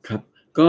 [0.08, 0.20] ครับ
[0.58, 0.68] ก็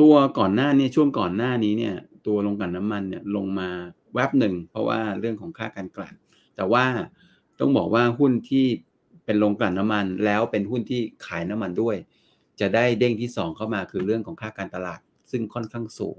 [0.00, 1.94] ตัวก่อนหน้านี้ช่วงก่อนหน้านี้เนี่ย
[2.26, 3.68] ตัวลงกันน้ำมันเนี่ยลงมา
[4.14, 6.14] แวบหนึ่ง เพราะว่าเรื่องของค่าการกลั่น
[6.56, 6.84] แต่ว่า
[7.60, 8.66] ต้องบอกว่าหุ้นที่
[9.24, 11.96] เป็นลงกลั่นน้ำมัน แล้วเป็นหุ้นที่ขายน้ำมันด้วย
[12.60, 15.00] จะได้เด้งที่ 2 เข้ามาคือเรื่องของค่าการตลาด
[15.30, 16.18] ซึ่งค่อนข้างสูง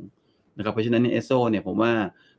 [0.58, 1.94] นะครับเพราะฉะนั้นเอสโซเนี่ยผมว่า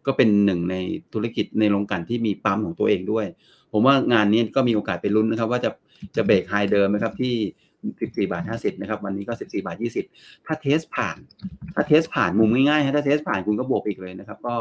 [0.06, 0.76] ก็เป็นหนึ่งใน
[1.12, 3.26] ธุรกิจในโรงกลั่นที่มีปั๊มของตัวเองด้วย
[3.72, 5.70] ผมว่างานนี้ก็มีโอกาสไปลุ้นนะครับ ว่าจะ
[6.16, 7.34] จะเบรกไฮเดิมไหมครับที่
[8.26, 9.76] 14 บาท 50 นะครับ วันนี้ก็ 14 บาท
[10.12, 11.16] 20 ถ้าเทสผ่าน
[11.74, 14.54] ถ้าเทสผ่านมุมง่ายๆถ้าเทสผ่านคุณก็บวกอีกเลยนะครับ ก็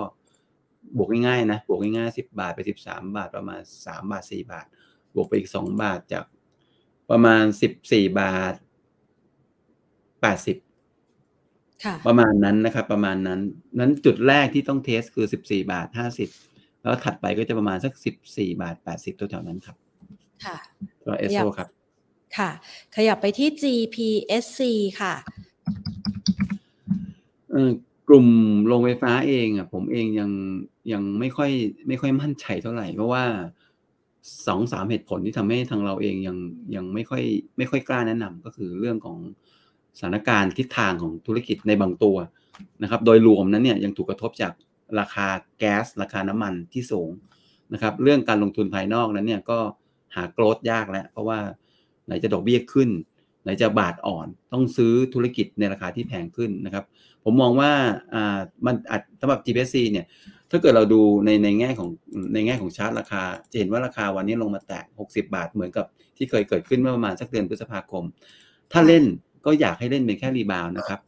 [0.98, 4.66] บวกง่ายๆนะ บวกง่ายๆ 10 บาทไป 13 บาทประมาณ 3 บาท 4 บาท
[5.16, 6.24] บวกไปอีก 2 บาทจาก
[7.10, 7.44] ประมาณ
[7.82, 8.54] 14 บาท
[10.60, 13.40] 80ประมาณนั้นนะครับ ประมาณนั้น
[13.80, 15.88] นั้นจุดแรกที่ต้องเทสคือ 14 บาท
[16.22, 16.49] 50
[16.82, 19.76] แล้วถัดไปก็จะประมาณสักสิบสี่บาทแปดสิบตัวแถวนั้นครับ
[20.46, 20.58] ค่ะ
[21.06, 21.70] ตัวเอสโซครับ
[22.38, 22.50] ค่ะ
[22.96, 24.62] ขยับไปที่ GPSC
[25.02, 25.14] ค่ะ
[27.52, 27.72] เออ
[28.08, 28.28] กลุ่ม
[28.68, 30.30] โรงไฟฟ้าเองอะผมเองยัง
[30.94, 31.52] ยังไม่ค่อย
[31.88, 33.24] ไม่ค่อยมั่นใจเท่าไหร่ เพราะว่า
[34.48, 36.38] สองสามเหตุผลที่ทำให้ทางเราเองยัง
[36.76, 37.24] ยังไม่ค่อย
[37.58, 39.18] ไม่ค่อยกล้าแนะนำก็คือเรื่องของ
[39.98, 42.18] สถานการณ์ทิศทางของธุรกิจในบางตัว
[42.84, 44.54] นะครับ โดยรวมนั้นเนี่ยยังถูกกระทบจาก
[45.00, 45.28] ราคา
[45.60, 47.10] แก๊ส ราคาน้ำมันที่สูง
[47.74, 49.60] นะครับ เรื่องการลงทุนภายนอกนั้นเนี่ยก็
[50.16, 51.40] หาโกรดยากแล้ว เพราะว่า
[52.06, 52.90] ไหนจะดอกเบี้ยขึ้น
[53.44, 56.86] ไหนจะบาทอ่อน ต้องซื้อธุรกิจในราคาที่แพงขึ้นนะครับ
[57.24, 57.72] ผมมองว่า
[58.14, 60.06] อ่ามันอาจสำหรับ GPC เนี่ย
[60.52, 61.90] ถ้าเกิดเราดูในในแง่ของ
[62.34, 63.22] ในแง่ของชาร์ตราคา
[63.52, 65.86] จะเห็นว่าราคาวันนี้ลงมาแตะ 60 บาทเหมือนกับ
[66.18, 68.04] ที่เคยเกิดขึ้นเมื่อประมาณสักเดือนพฤษภาคม
[68.72, 69.04] ถ้าเล่น
[69.46, 71.00] ก็อยากให้เล่นเป็นแค่ rebound นะครับ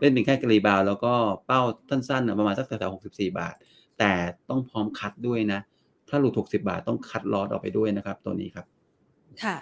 [0.00, 1.12] เล่นเป็นแค่ rebound แล้วก็
[1.46, 3.54] เป้าสั้นๆประมาณสักแถวๆ64บาท
[3.98, 4.10] แต่
[4.48, 5.60] ต้องพร้อม cut ด้วยนะ
[6.08, 8.66] ถ้าหลุด60บาทต้อง cut loss ออกไปด้วยนะครับ ตัวนี้ครับ
[9.44, 9.56] ค่ะ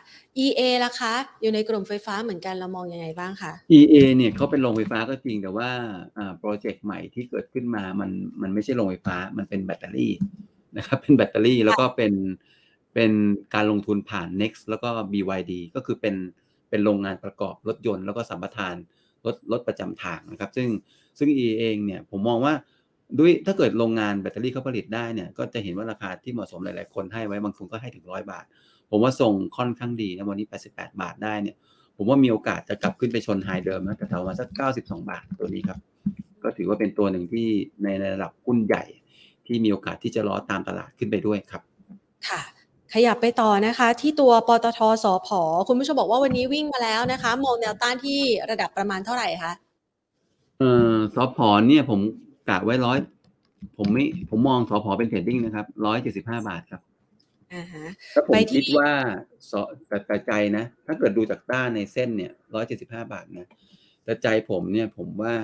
[0.44, 5.70] EA ล่ะคะ อยู่ในกลุ่มไฟฟ้าเหมือนกันเรามองยังไงบ้างคะ EA เนี่ยเขาเป็นโรงไฟฟ้าก็จริงแต่ว่า
[6.16, 8.10] อ่า project ใหม่ที่เกิดขึ้นมามัน
[8.42, 10.12] มันไม่ใช่โรงไฟฟ้ามันเป็นแบตเตอรี่
[10.76, 12.12] นะครับเป็นแบตเตอรี่แล้วก็เป็น
[12.94, 13.12] เป็น
[13.54, 16.14] การลงทุนผ่าน Next แล้วก็ BYD ก็คือเป็น
[16.68, 18.76] เป็นโรงงานประกอบรถยนต์แล้วก็สัมปทาน
[19.26, 20.68] รถรถประจำทางนะครับ ซึ่ง
[21.18, 22.54] ซึ่ง EA เองเนี่ยผมมองว่า
[23.18, 28.44] ด้วยถ้าเกิดโรงงานแบตเตอรี่เขาผลิตได้เนี่ยก็จะเห็นว่าราคาที่เหมาะสมหลาย ๆ คนให้ไว้บางคนก็ให้ถึงร้อยบาท
[28.90, 31.56] ผมว่าส่งค่อนข้างดีนะวันนี้ 88 บาทได้เนี่ย
[31.96, 34.48] ผมว่ามีโอกาสจะกลับขึ้นไปชนไฮเดิมนะแต่แถวมาสัก
[34.80, 35.78] 92 บาทตัวนี้ครับ
[36.42, 37.48] ก็ถือว่าเป็นตัวหนึ่งที่
[37.84, 38.84] ในระดับหุ้นใหญ่
[39.46, 41.62] ที่มีโอกาสที่จะล้อตามตลาดขึ้นไปด้วยครับ
[42.28, 42.40] ค่ะ
[42.94, 45.28] ขยับไปต่อนะคะ ที่ตัวปตทสพ
[45.68, 48.20] คุณผู้ชมบอกว่าวันนี้วิ่งมาแล้วนะคะ มองแนวต้านที่
[48.50, 49.52] ระดับประมาณเท่าไหร่คะ
[50.58, 51.38] เอ่อสพ
[51.68, 52.00] เนี่ยผม
[52.48, 52.98] กะไว้ร้อย
[53.76, 56.80] ผมไม่ผมมองสพเป็นเทรดดิ้งนะครับร้อยเจ็ดสิบห้าบาทครับ
[57.54, 58.90] อ่าฮะถ้าผมไปที่คิดว่า
[59.50, 59.52] ส
[59.88, 63.46] แต่แต่ใจนะ ถ้าเกิดดูจากด้านในเส้นเนี่ยร้อยเจ็ดสิบห้าบาทนะ
[64.04, 65.34] แต่ใจผมเนี่ยผมว่า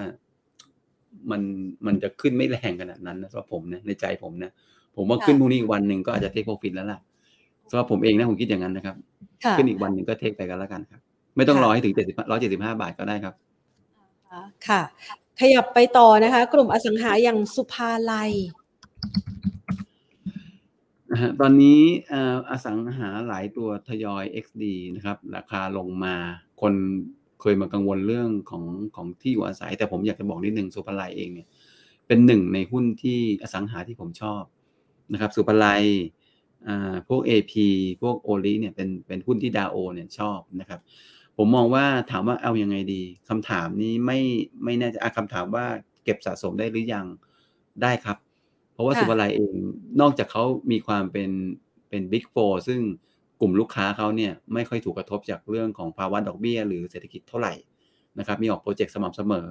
[1.30, 1.42] มัน
[1.86, 4.50] มันจะขึ้นไม่แรงขนาดนั้นนะสำหรับผมนะในใจผมนะ
[4.96, 7.00] ผมว่าขึ้นพรุ่งนี้อีกวันหนึ่งก็อาจจะเทคโปรฟิตแล้วล่ะ
[7.70, 8.96] สำหรับผมเองนะผมคิดอย่างนั้นนะครับ
[9.44, 11.00] ค่ะขึ้นอีกวันหนึ่งก็เทคไปกันแล้วกันครับ
[11.36, 13.34] ไม่ต้องค่ะรอให้ถึงเจ็ดสิบร้อยเจ็ดสิบห้าบาทก็ได้ครับ
[14.68, 14.82] ค่ะ
[15.40, 18.32] ขยับไปต่อนะคะ กลุ่มอสังหาอย่างสุภาลัย
[21.10, 24.64] นะฮะตอนนี้เอ่ออสังหาหลายตัวทยอย XD
[24.94, 26.14] นะครับ ราคาลงมา
[26.60, 26.74] คน
[27.40, 28.64] เคยมากังวลเรื่องของ
[28.96, 31.48] ของที่อยู่อาศัย แต่ผมอยากจะบอกนิดนึงสุภาลัยเองเนี่ย
[32.06, 34.42] เป็นหนึ่งในหุ้นที่อสังหาที่ผมชอบ
[35.12, 36.25] นะครับ สุภาลัยอ่า
[37.08, 37.66] พวก AP
[38.02, 40.80] พวกโอลิเนี่ยเป็นเป็นหุ้นที่ดาโอเนี่ยชอบนะครับ
[41.36, 44.20] ผมมองว่าถามว่าเอายังไงดีคำถามนี้ไม่
[44.64, 45.66] ไม่แน่ใจอะคำถามว่า
[46.04, 47.06] เก็บสะสมได้หรือยัง
[47.82, 48.18] ได้ครับ
[48.72, 49.54] เพราะว่าค่ะสุภาลัยเอง
[50.00, 51.30] นอกจากเขามีความเป็น
[51.88, 52.36] เป็น big four
[52.68, 52.80] ซึ่ง
[53.40, 57.54] กลุ่มลูกค้าเขาเนี่ยไม่ค่อยถูกกระทบจากเรื่องของภาวะดอกเบี้ย หรือเศรษฐกิจเท่าไหร่
[58.18, 59.46] นะครับมีออก project สม่ำเสมอ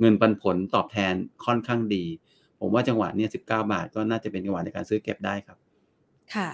[0.00, 1.14] เงินปันผลตอบแทน
[1.46, 2.04] ค่อนข้างดี
[2.60, 5.58] ผมว่าจังหวะเนี่ย19บาทก็น่าจะเป็นจังหวะในการซื้อเก็บได้ครับ
[6.34, 6.48] ค่ะ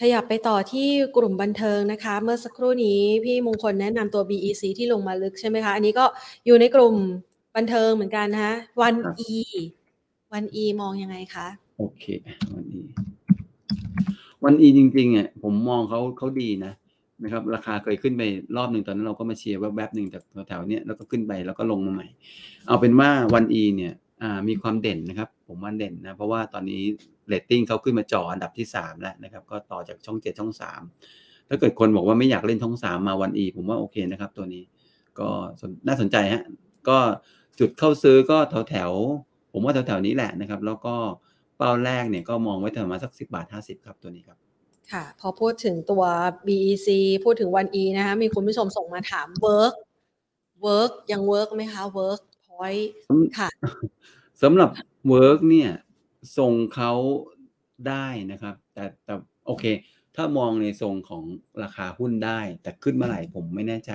[0.00, 6.04] ขยับไปต่อที่กลุ่มบันเทิงนะคะ เมื่อสักครู่นี้พี่มงคลแนะนำตัว BEC ที่ลงมาลึกใช่ไหมคะ อันนี้ก็
[6.46, 6.94] อยู่ในกลุ่ม
[7.56, 9.32] บันเทิงเหมือนกันนะคะวันครับ E
[10.32, 11.46] วัน E มองยังไงคะ
[11.78, 12.04] โอเค
[12.54, 12.80] วันอี
[14.44, 16.72] วันอีจริงๆอะผมมองเขาเขาดีนะ
[17.22, 18.22] นะครับ ราคาเคยขึ้นไป
[18.56, 22.06] รอบหนึ่งตอนนั้นเราก็มาเชียร์แวบๆหนึ่งจากแถวๆเนี้ยแล้วก็ขึ้นไปแล้วก็ลงมาใหม่
[22.66, 23.92] เอาเป็นว่าวันอีเนี่ย
[24.22, 26.82] อ่ามีความเด่นนะครับ ผมว่าเด่นนะเพราะว่าตอนนี้
[27.28, 30.82] เรตติ้งเขาขึ้นมาจ่ออันดับที่สามแล้วนะครับก็ต่อจากช่องเจ็ดช่องสาม
[31.48, 34.62] ถ้าเกิดคนบอกว่าไม่อยากเล่นช่องสามมาวันอีผมว่าโอเคนะครับ ตัวนี้
[35.18, 35.28] ก็
[35.60, 36.42] สนน่าสนใจฮะ
[36.88, 36.98] ก็
[37.58, 40.94] จุดเข้าซื้อก็แถวแถวๆผมว่าแถวแถวๆนี้แหละนะครับ แล้วก็
[41.56, 44.38] เป้าแรกเนี่ยก็มองไว้ประมาณสักสิบาทห้าสิบครับตัวนี้ครับ
[44.92, 46.04] ค่ะพอพูดถึงตัว
[46.46, 46.88] BEC
[47.24, 49.74] พูดถึงวัน E นะคะมีคุณผู้ชมส่งมาถาม WORK
[50.66, 52.86] WORK ยัง work ไหมคะ Workpoint
[53.38, 53.48] ค่ะ
[54.42, 54.68] สำหรับ
[55.08, 55.70] WORK เนี่ย
[56.36, 56.92] ทรงเขา
[57.88, 59.14] ได้นะครับ แต่แต่
[59.46, 59.64] โอเค
[60.16, 61.24] ถ้ามองในทรงของ
[61.62, 63.92] ราคาหุ้นได้ แต่ขึ้นเมื่อไหร่ผมไม่แน่ใจ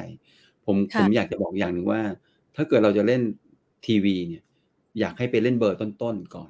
[0.66, 2.02] ผมค่ะผมอยากจะบอกอย่างหนึ่งว่า
[2.56, 3.22] ถ้าเกิดเราจะเล่น
[3.86, 4.44] ทีวีเนี่ย
[5.00, 6.50] อยากให้ไปเล่นเบอร์ต้นๆก่อน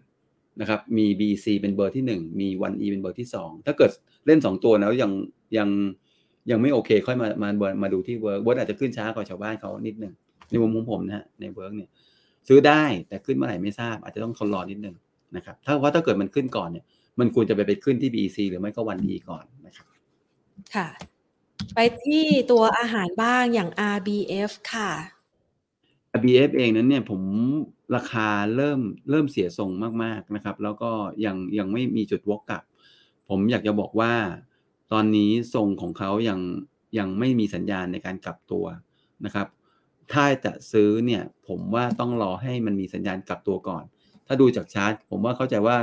[0.62, 3.92] นะครับ มี BEC เป็นเบอร์ที่หนึ่งมี 1E เป็นเบอร์ที่สองถ้าเกิด
[4.28, 5.12] เล่นสองตัวแล้วยัง
[5.58, 5.70] ยัง
[6.52, 10.14] ยังไม่โอเค ค่อยมามามามาดูที่ WORK WORK อาจจะขึ้นช้ากว่าชาวบ้านเขานิดหนึ่ง
[10.50, 11.90] ในมุมของผมนะฮะใน WORK เนี่ย
[12.48, 14.96] ซื้อได้แต่ขึ้นเมื่อไหร่ไม่ทราบ อาจจะต้องทนรอนิดนึง
[15.36, 16.86] นะครับถ้าว่าถ้าเกิดมันขึ้นก่อนเนี่ย
[17.20, 19.88] มันควรจะไปไปขึ้นที่ BEC หรือไม่ก็วันดีก่อนนะครับ
[20.76, 20.88] ค่ะ
[21.76, 24.92] ไปที่ตัวอาหารบ้างอย่าง RBF ค่ะ
[26.24, 27.22] BF เองนั้นเนี่ยผม
[27.96, 29.70] ราคาเริ่มเริ่มเสียทรง
[30.04, 30.92] มากๆนะครับ แล้วก็
[31.26, 32.64] ยังยังไม่มีจุดวกกลับ
[33.30, 34.14] ผมอยากจะบอกว่า
[34.92, 36.40] ตอนนี้ทรงของเขายัง
[36.98, 38.66] ยังไม่มีสัญญาณในการกลับตัว
[39.26, 39.48] นะครับ
[40.14, 43.84] ถ้าจะซื้อเนี่ยผมว่าต้องรอให้มันมีสัญญาณกลับตัวก่อน
[44.28, 45.78] ถ้าดูจากชาร์ตผมว่าเข้าใจว่า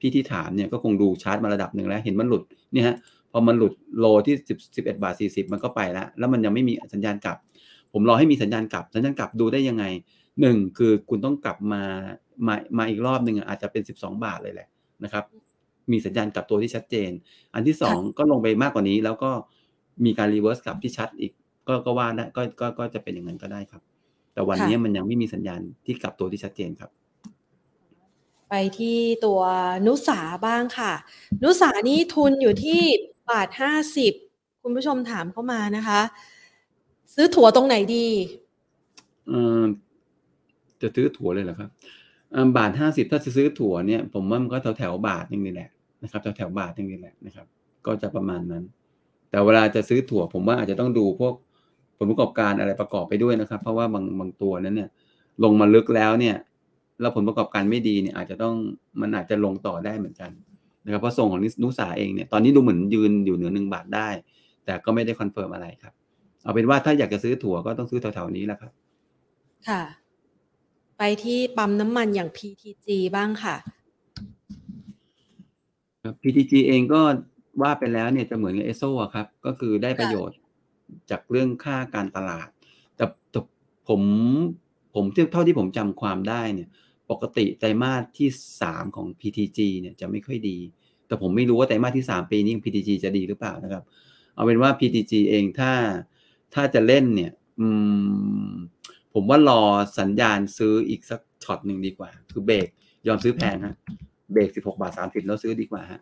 [0.00, 2.42] พี่ที่ถามเนี่ยก็คงดูชาร์ตมาระดับหนึ่งแล้ว เห็นมันหลุด
[2.72, 2.96] เนี่ยฮะ
[3.32, 7.36] พอมันหลุด low ที่สิบสิบเอ็ดบาทสี่สิบมันก็ไปแล้ว แล้วมันยังไม่มีสัญญาณกลับ
[7.92, 9.84] ผมรอให้มีสัญญาณกลับ สัญญาณกลับดูได้ยังไง
[10.40, 11.82] หนึ่งคือคุณต้องกลับมา
[12.46, 14.68] มามาอีกรอบหนึ่งอะอาจจะเป็นสิบสองบาทเลยแหละ
[15.04, 15.24] นะครับ
[15.92, 17.10] มีสัญญาณกลับตัวที่ชัดเจน
[17.54, 19.30] อันที่สองก็ลงไปมากกว่านี้ แล้วก็
[20.04, 21.32] มีการ reverse กลับที่ชัดอีก
[21.68, 23.82] ก็ก็ว่าได้ก็ก็ก็จะเป็นอย่างนั้นก็ได้ครับ
[24.34, 26.90] แต่วันนี้มันยังไม่มีสัญญาณที่กลับตัวที่ชัดเจนครับ
[28.54, 29.40] ไปที่ตัว
[29.86, 30.92] นุสาบ้างค่ะ
[31.42, 32.80] นุสานี่ทุนอยู่ที่
[33.30, 34.12] บาทห้าสิบ
[34.62, 36.00] คุณผู้ชมถามเข้ามานะคะ
[37.14, 38.06] ซื้อถั่วตรงไหนดี
[39.28, 39.62] เออ
[40.80, 41.70] จะซื้อถั่วเลยเหรอครับ
[42.56, 45.70] บาทห้าสิบถ้าจะซื้อถั่วเนี่ย ผมว่ามันก็แถวแถวบาทนึงนี่แหละ
[46.02, 47.46] นะครับแถวแถวบาทนึงนี่แหละนะครับ
[47.86, 48.64] ก็จะประมาณนั้น
[49.30, 51.34] แต่เวลาจะซื้อถั่ว ผมว่าอาจจะต้องดูพวก
[51.98, 54.90] ผลประกอบการอะไรประกอบไปด้วยนะครับ เพราะว่าบางบางตัวนั้นเนี่ย
[55.44, 56.36] ลงมาลึกแล้วเนี่ย
[57.02, 58.54] แล้วผลประกอบการไม่ดีเนี่ยอาจจะต้อง
[59.00, 60.30] มันอาจจะลงต่อได้เหมือนกัน
[60.84, 64.08] นะครับเพราะทรงของนุสาเองเนี่ยตอนนี้ดูเหมือนยืนอยู่เหนือหนึ่งบาทได้
[64.64, 65.92] แต่ก็ไม่ได้ confirm อะไรครับ
[66.42, 68.72] เอาเป็นว่าถ้าอยากจะซื้อถัวก็ต้องซื้อแถวๆนี้แหละครับ
[69.68, 69.82] ค่ะ
[70.98, 72.86] ไปที่ปั๊มน้ำมันอย่าง PTG
[73.16, 73.56] บ้างค่ะ
[76.04, 77.00] ครับ PTG เองก็
[77.62, 80.38] ว่าไปแล้วเนี่ยจะเหมือนกับเอโซอะครับ ก็คือได้ประโยชน์
[81.10, 82.48] จากเรื่องค่าการตลาด
[82.96, 83.40] แต่แต่
[83.88, 84.00] ผม
[84.94, 86.68] ผมเทียบเท่าที่ผมจำความได้เนี่ย
[87.12, 88.28] ปกติไตรมาสที่
[88.62, 90.58] สามของ PTG เนี่ยจะไม่ค่อยดี
[91.06, 93.82] แต่ผมไม่รู้ว่าไตรมาสที่สามปีนี้ PTG จะดีหรือเปล่านะครับ
[94.34, 95.72] เอาเป็นว่า PTG เองถ้า
[96.54, 97.32] ถ้าจะเล่นเนี่ย
[99.14, 99.62] ผมว่ารอ
[99.98, 102.68] สัญญาณซื้ออีกสักช็อตหนึ่งดีกว่า คือเบรก
[103.06, 103.76] ยอมซื้อแพงฮะ
[104.32, 106.00] เบรก16บาท30แล้วซื้อดีกว่าฮะ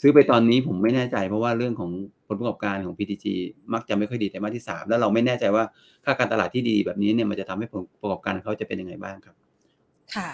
[0.00, 1.90] ซื้อไปตอนนี้ผมไม่แน่ใจเพราะว่าเรื่องของ
[2.26, 3.26] ผลประกอบการของ PTG
[3.72, 5.64] มักจะไม่ค่อยดีแต่มาสที่สามแล้วเราไม่แน่ใจว่า
[6.04, 9.34] ค่าการตลาดที่ดีแบบนี้เนี่ยมันจะทำให้ผลประกอบการเขาจะเป็นยังไงบ้างครับ
[10.16, 10.30] ค่ะ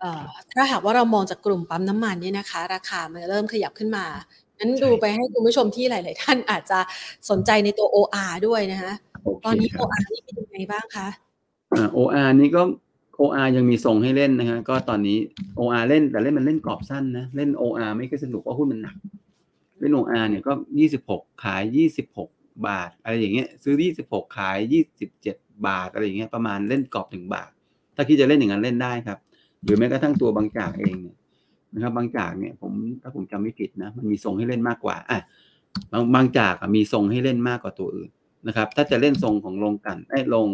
[0.00, 0.24] เอ่อ
[0.54, 4.06] ถ้าหากว่าเรามองจากกลุ่มปั๊มน้ำมันเนี่ยนะคะ ราคามันเริ่มขยับขึ้นมา
[4.58, 6.78] งั้นใช่ดูไปให้คุณผู้ชมที่หลาย ๆ ท่านอาจจะ
[7.30, 11.08] สนใจในตัว OR ด้วยนะคะโอเคตอนนี้ครับ OR นี่เป็นยังไงบ้างคะ
[11.72, 12.62] อ่า OR นี่ก็
[13.20, 15.18] OR ยังมีทรงให้เล่นนะฮะก็ตอนนี้
[15.58, 18.96] OR เล่นแต่เล่นมันเล่นกรอบสั้นนะเล่น OR ไม่ค่อยสนุกเพราะหุ้นมันหนัก
[19.80, 22.30] เล่น OR เนี่ยก็ยี่สิบหกขายยี่สิบหก
[22.66, 27.50] บาท อะไรอย่างเงี้ยซื้อยี่สิบหกขายยี่สิบเจ็ดบาทอะไรอย่างเงี้ยประมาณเล่นกรอบหนึ่งบาท
[28.00, 29.18] ถ้าคิดจะเล่นอย่างนั้นเล่นได้ครับ
[29.64, 31.16] หรือแม้กระทั่งตัวบางจากเองเนี่ย
[31.74, 32.72] นะครับ บางจากเนี่ยผม
[33.02, 35.18] ถ้าผมจำไม่ผิดนะมันมีทรงให้เล่นมากกว่าอะ
[35.92, 38.10] บางบางจากมีทรงให้เล่นมากกว่าตัวอื่น
[38.48, 40.48] นะครับ ถ้าจะเล่นทรงของลงกันไอ้ลง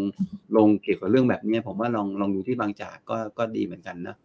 [0.56, 4.16] ลงเกี่ยวกับเรื่องแบบนี้ผมว่าลองลองดูที่บางจากก็ก็ดีเหมือนกันนะ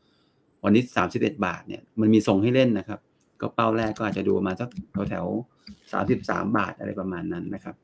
[0.64, 3.00] วันนี้สามสิบเอ็ดบาทเนี่ยมันมีทรงให้เล่นนะครับ
[3.42, 5.26] ก็เป้าแรกก็อาจจะดูมาสักแถวแถว
[5.92, 7.76] สามสิบสามบาทอะไรประมาณนั้นนะครับ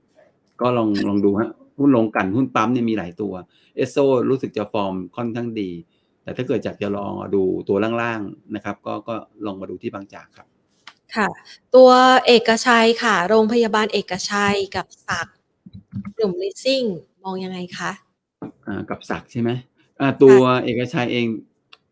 [0.62, 3.34] ก็ลองลองดูฮะ หุ้นลงกันหุ้นปั๊มเนี่ยมีหลายตัว
[3.76, 3.98] เอสโซ
[4.30, 5.72] รู้สึกจะฟอร์มค่อนข้างดี
[6.24, 9.16] แต่ถ้าเกิดอยากจะลองดูตัวล่างๆนะครับ ก็ก็
[9.46, 10.48] ลองมาดูที่บางจากครับ
[11.16, 11.28] ค่ะ
[11.76, 11.90] ตัว
[12.26, 15.38] เอกชัยค่ะ โรงพยาบาลเอกชัยกับศักดิ์
[16.18, 16.88] กลุ่ม leasing
[17.24, 17.92] มองยังไงคะ
[18.68, 19.50] อ่ากับศักดิ์ใช่ไหม
[20.00, 21.28] อ่าตัวเอกชัยเอง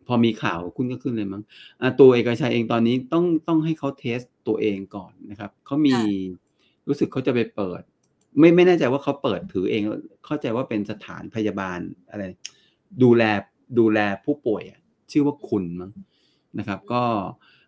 [0.08, 1.44] พอมีข่าวคุณก็ขึ้นเลยมั้ง
[1.82, 5.96] อ่าตัวเอกชัยเองตอนนี้ต้องต้องให้เขาเทสตัวเองก่อนนะครับเขามี
[6.88, 7.82] รู้สึกเขาจะไปเปิด
[8.40, 9.82] ไม่ไม่แน่ใจว่าเขาเปิดถือเอง
[10.26, 11.80] เข้าใจว่าเป็นสถานพยาบาล
[12.10, 12.22] อะไร
[13.04, 13.24] ดูแล
[13.80, 14.64] ดูแลผู้ป่วย
[15.12, 15.92] ชื่อว่าคุณมั้ง
[16.60, 17.04] นะครับ ก็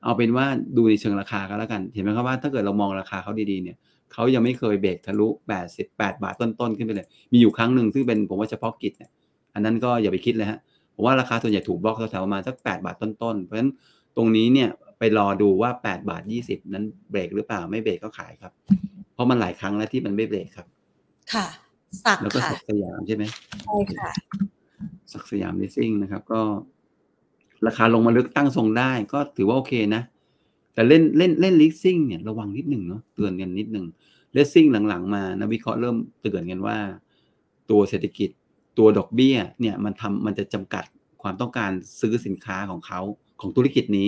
[0.03, 0.45] เอาเป็นว่า
[0.77, 3.77] ดูในเชิงราคาก็แล้วกัน เห็นไหมครับว่าถ้าเกิดเรามองราคาเขาดีๆเนี่ย
[4.13, 5.27] เขายังไม่เคยเบรกทะลุ
[5.73, 9.11] 88บาทต้นๆขึ้นไปเลย มีอยู่ครั้งหนึ่งซึ่งเป็นผมว่าเฉพาะกิจเนี่ย
[9.53, 10.59] อันนั้นก็อย่าไปคิดเลยฮะ
[10.95, 13.71] ผมว่าราคาส่วนใหญ่ถูกบล็อกแถวๆประมาณสัก8บาทต้นๆ เพราะฉะนั้น
[14.17, 18.51] ตรงนี้เนี่ยไปรอดูว่า8บาท20 นั้นเบรกหรือเปล่าไม่เบรกก็ขายครับ
[19.17, 20.67] เพราะมันหลายครั้งแล้วที่มันไม่เบรกครับ
[21.33, 21.45] ค่ะ
[22.05, 23.23] ศักดิ์แล้วก็ค่ะศักดิ์สยามใช่ไหม
[23.63, 24.11] ใช่ค่ะ
[25.13, 26.41] ศักดิ์สยามลิสซิ่งนะครับ ก็
[27.67, 30.01] ราคาลงมาลึกตั้งทรงได้ ก็ถือว่าโอเคนะ
[30.73, 33.85] แต่เล่นเล่นเล่นลิสซิ่งเนี่ยระวังนิดหนึ่งเนาะเตือนกันนิดหนึ่ง
[34.35, 36.77] ลิสซิ่งหลังๆมานักวิเคราะห์เริ่มเตือนกันว่า
[37.69, 38.29] ตัวเศรษฐกิจ
[38.77, 40.83] ตัวดอกเบี้ยเนี่ยมันทำมันจะจำกัด
[41.21, 43.01] ความต้องการซื้อสินค้าของเขา
[43.41, 44.07] ของธุรกิจนี้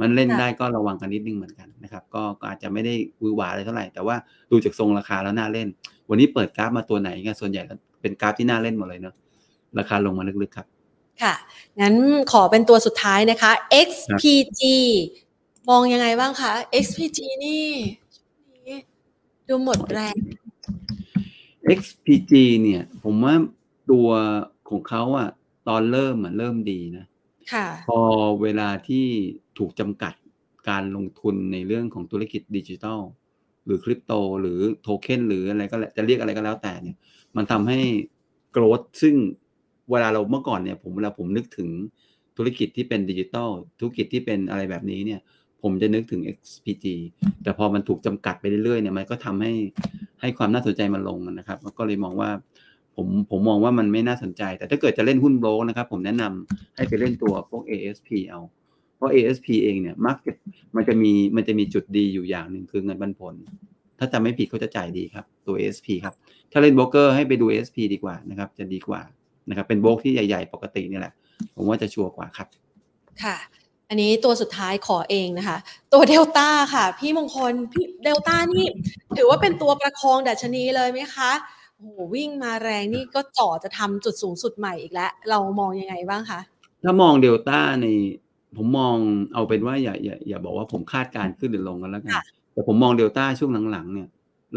[0.00, 4.16] มันเล่นค่ะได้ก็ระวังกันนิดนึงเหมือนกันนะครับก็ก็อาจจะไม่ได้วือหวาอะไรเท่าไหร่ แต่ว่า
[4.50, 5.68] ดูจากทรงราคาแล้วน่าเล่น
[6.08, 9.14] วันนี้เปิดกราฟมาตัวไหนกันส่วนใหญ่แล้วเป็นกราฟที่น่าเล่นหมดเลยเนาะ
[9.78, 10.66] ราคาลงมาลึกๆครับ
[11.22, 11.34] ค่ะ
[11.80, 11.94] งั้น
[12.32, 13.52] ขอเป็นตัวสุดท้ายนะคะ
[13.88, 14.62] XPG
[15.68, 16.52] มองยังไงบ้างคะ
[16.84, 17.66] XPG นี่
[18.16, 18.78] ช่วงนี้
[19.48, 20.16] ดูหมดแรง
[21.80, 23.34] XPG เนี่ย ผมว่า
[23.90, 24.08] ตัว
[24.68, 25.28] ของเขาอะ
[25.68, 27.11] ตอนเริ่มอะเริ่มดีนะค่ะ
[27.88, 28.00] พอ
[28.42, 29.06] เวลาที่
[29.58, 30.14] ถูกจำกัด
[30.68, 33.00] การลงทุนในเรื่องของธุรกิจดิจิทัล
[33.64, 36.96] หรือคริปโตหรือโทเค็นหรืออะไรก็จะเรียกอะไรก็แล้วแต่เนี่ย
[37.36, 37.78] มันทำให้
[38.52, 39.14] โกรธซึ่ง
[39.90, 41.68] เวลาเราเมื่อก่อนเนี่ย ผมเวลาผมนึกถึง
[42.36, 45.20] ธุรกิจที่เป็นดิจิทัลธุรกิจที่เป็นอะไรแบบนี้เนี่ย
[45.62, 46.84] ผมจะนึกถึง XPG
[47.42, 49.52] แต่พอมันถูกจำกัดไปเรื่อยๆเนี่ยมันก็ทำให้
[50.20, 52.30] ให้ความน่าสนใจมันลงนะครับ ก็เลยมองว่า
[52.96, 58.40] ผมผมมองว่ามันไม่น่าสนใจ แต่ถ้าเกิดจะเล่นหุ้นโบรกนะครับ ผมแนะนำให้ไปเล่นตัวพวก ASP เอา
[58.96, 60.32] เพราะ ASP เองเนี่ยมักจะ
[60.76, 63.34] มันจะมีมันจะมีจุดดีอยู่อย่างหนึ่งคือเงินปันผล
[63.98, 66.14] ถ้าจำไม่ผิดเขาจะจ่ายดีครับ ตัว ASP ครับ
[66.52, 69.00] ถ้าเล่นโบรกเกอร์ให้ไปดู ASP ดีกว่านะครับ จะดีกว่า
[69.48, 71.12] นะครับ เป็นโบรกที่ใหญ่ ๆ ปกตินี่แหละ
[71.56, 72.48] ผมว่าจะชัวร์กว่าครับ
[73.22, 73.36] ค่ะ
[73.88, 75.58] อันนี้ตัวสุดท้ายขอเองนะคะ
[75.92, 78.64] ตัวเดลต้าค่ะ พี่มงคลพี่เดลต้านี่
[79.16, 81.30] ถือว่าเป็นตัวประคองดัชนีเลยไหมคะ
[81.82, 86.40] โอ้โหวิ่งมาแรงนี่ก็จ่อจะทำจุดสูงสุดใหม่อีกแล้ว เรามองยังไงบ้างคะ
[86.82, 87.86] ถ้ามองเดลต้าใน
[88.56, 88.96] ผมมอง
[89.34, 92.22] เอาเป็นว่าอย่าอย่าอย่าบอกว่าผมคาดการณ์ขึ้นหรือลงกันแล้วกันค่ะ
[92.52, 94.08] แต่ผมมองเดลต้าช่วงหลังๆเนี่ย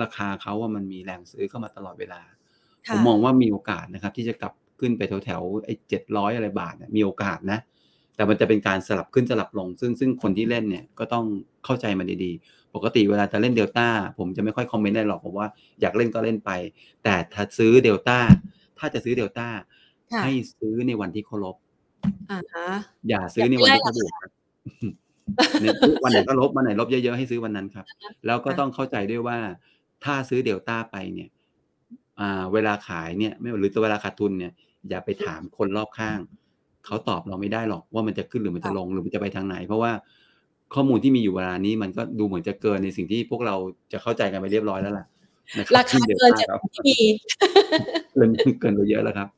[0.01, 2.21] ราคาเขาว่ามันมีแรงซื้อเข้ามาตลอดเวลา
[2.89, 7.59] ผค่ะมมองว่ามีโอกาสนะครับ ที่จะกลับขึ้นไปแถวแถวๆไอ้เจ็ดร้อยอะไรบาทเนี่ยมีโอกาสนะ
[8.15, 11.26] แต่มันจะเป็นการสลับขึ้นสลับลง ซึ่งซึ่งคนที่เล่นเนี่ยก็ต้อง
[11.65, 15.47] เข้าใจมันดีๆ ปกติเวลาจะเล่นเดลต้าผมจะไม่ค่อยคอมเมนต์ได้หรอกผมว่า
[15.82, 16.51] อยากเล่นก็เล่นไป
[17.03, 18.17] แต่ถ้าซื้อเดลต้า
[18.80, 19.47] ถ้าจะซื้อเดลต้า
[20.11, 21.55] ค่ะให้ซื้อในวันที่เคารพ
[22.32, 22.67] อ่าฮะ
[23.09, 24.32] อย่าซื้อในวันที่เขาบวกครับ
[25.61, 27.86] เนี่ยวันไหนก็ลบวันไหนลบเยอะๆให้ซื้อวันนั้นครับ
[28.26, 29.38] แล้วก็ต้องเข้าใจด้วยว่า
[30.03, 31.30] ถ้าซื้อเดลต้าไปเนี่ย
[32.19, 34.51] อ่าเวลาขายเนี่ย ไม่หรือตัวเวลาขาดทุนเนี่ย
[34.89, 36.19] อย่าไปถามคนรอบข้าง
[36.86, 39.91] เขาตอบเราไม่ได้หรอกว่ามันจะขึ้นหรือมันจะลงหรือมันจะไปทางไหน เพราะว่า
[40.76, 43.55] ข้อมูลที่มีอยู่เวลานี้มันก็ดูเหมือนจะเกินในสิ่งที่พวกเรา
[43.91, 45.05] จะเข้าใจกันไปเรียบร้อยแล้วล่ะ
[45.57, 46.97] นะบราคาที่เกิน Delta จากครับที่มี
[48.13, 49.30] เกินเกินไปเยอะแล้วครับ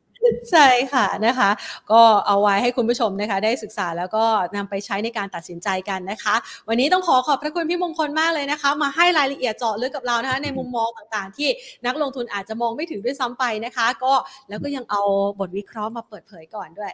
[0.52, 1.50] ใช่ค่ะนะคะ
[1.92, 4.26] ก็เอาไว้ให้คุณผู้ชมนะคะ ได้ศึกษาแล้วก็
[4.56, 6.36] นำไปใช้ในการตัดสินใจกันนะคะ
[6.68, 11.50] วันนี้ต้องขอขอบพระคุณพี่มงคลมากเลยนะคะ มาให้รายละเอียดเจาะลึกกับเรานะคะในมุมมองต่างๆ ที่
[11.86, 14.14] นักลงทุนอาจจะมองไม่ถึงด้วยซ้ำไปนะคะ ก็
[14.50, 15.02] แล้วก็ยังเอา
[15.40, 16.92] บทวิเคราะห์มาเปิดเผยก่อนด้วย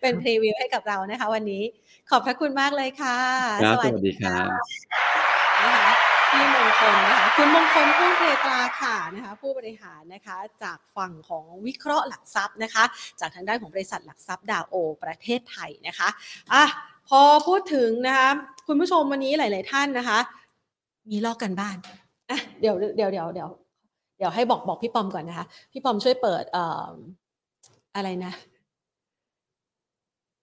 [0.00, 1.62] เป็นพรีวิวให้กับเรานะคะ วันนี้
[2.12, 3.18] ขอบพระคุณมากเลยค่ะ
[3.64, 4.48] ครับสวัสดีครับ
[5.62, 5.88] นะคะ
[6.30, 12.84] พี่มงคลนะคะคุณมงคลพุ่งเพตราค่ะนะคะผู้บริหารนะคะจากฝั่งของวิเคราะห์หลักทรัพย์นะคะ
[13.20, 16.08] จากทางด้านของบริษัทหลักทรัพย์ดาวโอ ประเทศไทยนะคะ
[16.52, 16.64] อะ
[17.08, 18.28] พอพูดถึงนะคะ
[18.66, 20.18] คุณผู้ชมวันนี้หลาย ๆ ท่านนะคะ
[21.10, 21.76] มีลอกกันบ้าน
[22.30, 23.48] อะเดี๋ยวเดี๋ยวเดี๋ยวเดี๋ยว
[24.18, 26.92] เดี๋ยวให้บอกบอกพี่ปอมก่อนนะคะ พี่ปอมช่วยเปิดเอ่อ
[27.96, 28.32] อะไรนะ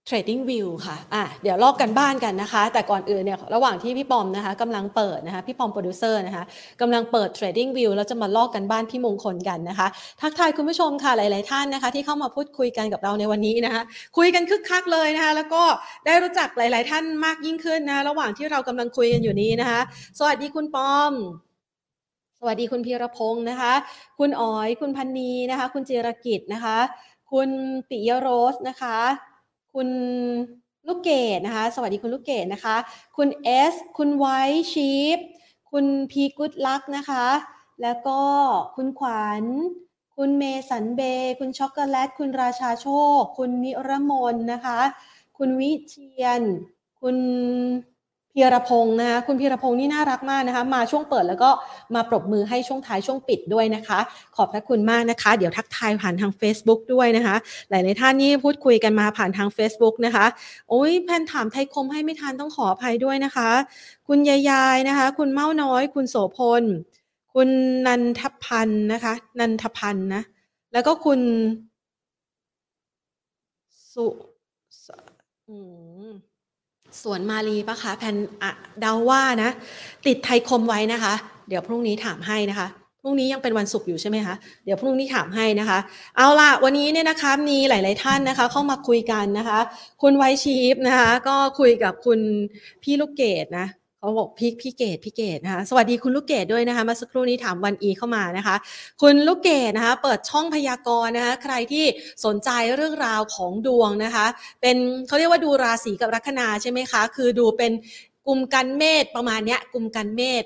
[0.08, 6.44] Trading View ค่ะอะ เดี๋ยวลอกการบ้านกันนะคะ แต่ก่อนอื่นเนี่ย ระหว่างที่พี่ปอมนะคะกำลังเปิดนะคะ พี่ปอมโปรดิวเซอร์นะคะ
[6.80, 9.88] กำลังเปิด Trading View แล้วจะมาลอกการบ้านพี่มงคลกันนะคะ
[10.20, 13.82] ทักทายคุณผู้ชมค่ะ หลาย ๆ ท่านนะคะ ที่เข้ามาพูดคุยกันกับเราในวันนี้นะคะ
[14.18, 15.62] คุยกันคึกคักเลยนะคะ แล้วก็
[16.06, 19.80] ได้รู้จักหลาย ๆ ท่านมากยิ่งขึ้นนะ ระหว่างที่เรากำลังคุยกันอยู่นี้นะคะ
[20.18, 21.12] สวัสดีคุณปอม
[22.40, 23.74] สวัสดีคุณพีรพงศ์นะคะ
[24.18, 26.78] คุณอ๋อย คุณพันนีนะคะ คุณเจิรกิจนะคะ
[27.32, 27.50] คุณ
[27.88, 28.98] ปิยโรสนะคะ
[29.74, 29.88] คุณ
[30.86, 32.76] ลูกเกดนะคะ สวัสดีคุณลูกเกดนะคะ
[33.16, 35.18] คุณเอสคุณไวท์ชีฟ
[35.70, 37.26] คุณพีกุดลักนะคะ
[37.82, 38.20] แล้วก็
[38.76, 39.44] คุณขวัญ
[40.16, 41.00] คุณเมสันเบ
[41.38, 44.80] คุณช็อกโกแลต คุณราชาโชค คุณนิรมนนะคะ
[45.38, 46.42] คุณวิเชียน
[47.00, 47.16] คุณ
[48.34, 51.50] พีรพงศ์นะคะคุณพีรพงศ์นี่น่ารักมากนะคะ มาช่วงเปิดแล้วก็
[51.94, 53.98] มาปรบมือให้ช่วงท้ายช่วงปิดด้วยนะคะ
[54.36, 57.36] ขอบพระคุณมากนะคะ เดี๋ยวทักทายผ่านทาง Facebook ด้วยนะคะ
[57.70, 60.26] หลายๆท่านนี่พูดคุยกันมาผ่านทาง Facebook นะคะ
[60.68, 63.50] โอ้ยแพนถามไทยคมให้ไม่ทันต้องขออภัยด้วยนะคะ
[64.08, 66.64] คุณยายายนะคะ คุณเม้าน้อย คุณโสพล
[67.34, 67.48] คุณ
[67.86, 70.22] นันทพันธ์นะคะ นันทพันธ์นะ
[70.72, 71.20] แล้วก็คุณ
[73.92, 74.06] สุ
[74.84, 74.86] ส
[75.48, 75.56] อื
[76.08, 76.29] ม
[77.02, 78.16] สวนมาลีปะคะแพน
[78.80, 79.50] เดาว่านะ
[80.06, 81.14] ติดไทยคมไว้นะคะ
[81.48, 82.68] เดี๋ยวพรุ่งนี้ถามให้นะคะ
[83.02, 84.34] พรุ่งนี้ยังเป็นวันศุกร์อยู่ใช่ไหมคะ
[84.64, 85.78] เดี๋ยวพรุ่งนี้ถามให้นะคะ
[86.16, 89.58] เอาล่ะวันนี้เนี่ยนะคะมีหลาย ๆท่านนะคะ เข้ามาคุยกันนะคะ
[90.02, 92.20] คุณไวชีฟนะคะ ก็คุยกับคุณ
[92.82, 93.66] พี่ลูกเกดนะ
[94.00, 98.56] เขาบอกพี่พี่เกดพี่เกดนะคะสวัสดีคุณลูกเกดด้วยนะคะมื่อสักครู่นี้ถามวันอีเข้ามานะคะ
[99.02, 101.84] คุณลูกเกดนะคะ เปิดช่องพยากรณ์นะคะ ใครที่
[102.24, 104.26] สนใจเรื่องราวของดวงนะคะ
[104.60, 104.76] เป็น
[105.06, 107.72] เขาเรียกว่าดูราศีกับลัคนาใช่ไหมคะ คือดูเป็น
[108.26, 110.44] กลุ่มกันเมษประมาณเนี้ยกลุ่มกันเมษ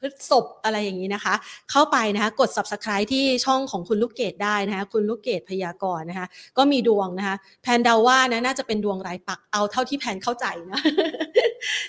[0.00, 1.34] พฤษภอะไรอย่างนี้นะคะ
[1.70, 6.26] เข้าไปนะคะกด subscribe ที่ช่องของคุณลูกเกดได้นะคะคุณลูกเกดพยากรณ์นะคะ
[6.58, 10.80] ก็มีดวงนะคะ แพนเดาว่านะน่าจะเป็นดวงรายปักเอาเท่าที่แพนเข้าใจนะ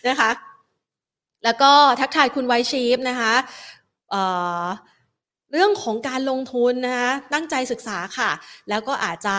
[0.10, 0.32] นะคะ
[1.44, 3.34] แล้วก็ทักทายคุณไวชีฟนะคะ
[4.10, 8.32] เเรื่องของการลงทุนนะคะตั้งใจศึกษาค่ะ
[8.70, 9.38] แล้วก็อาจจะ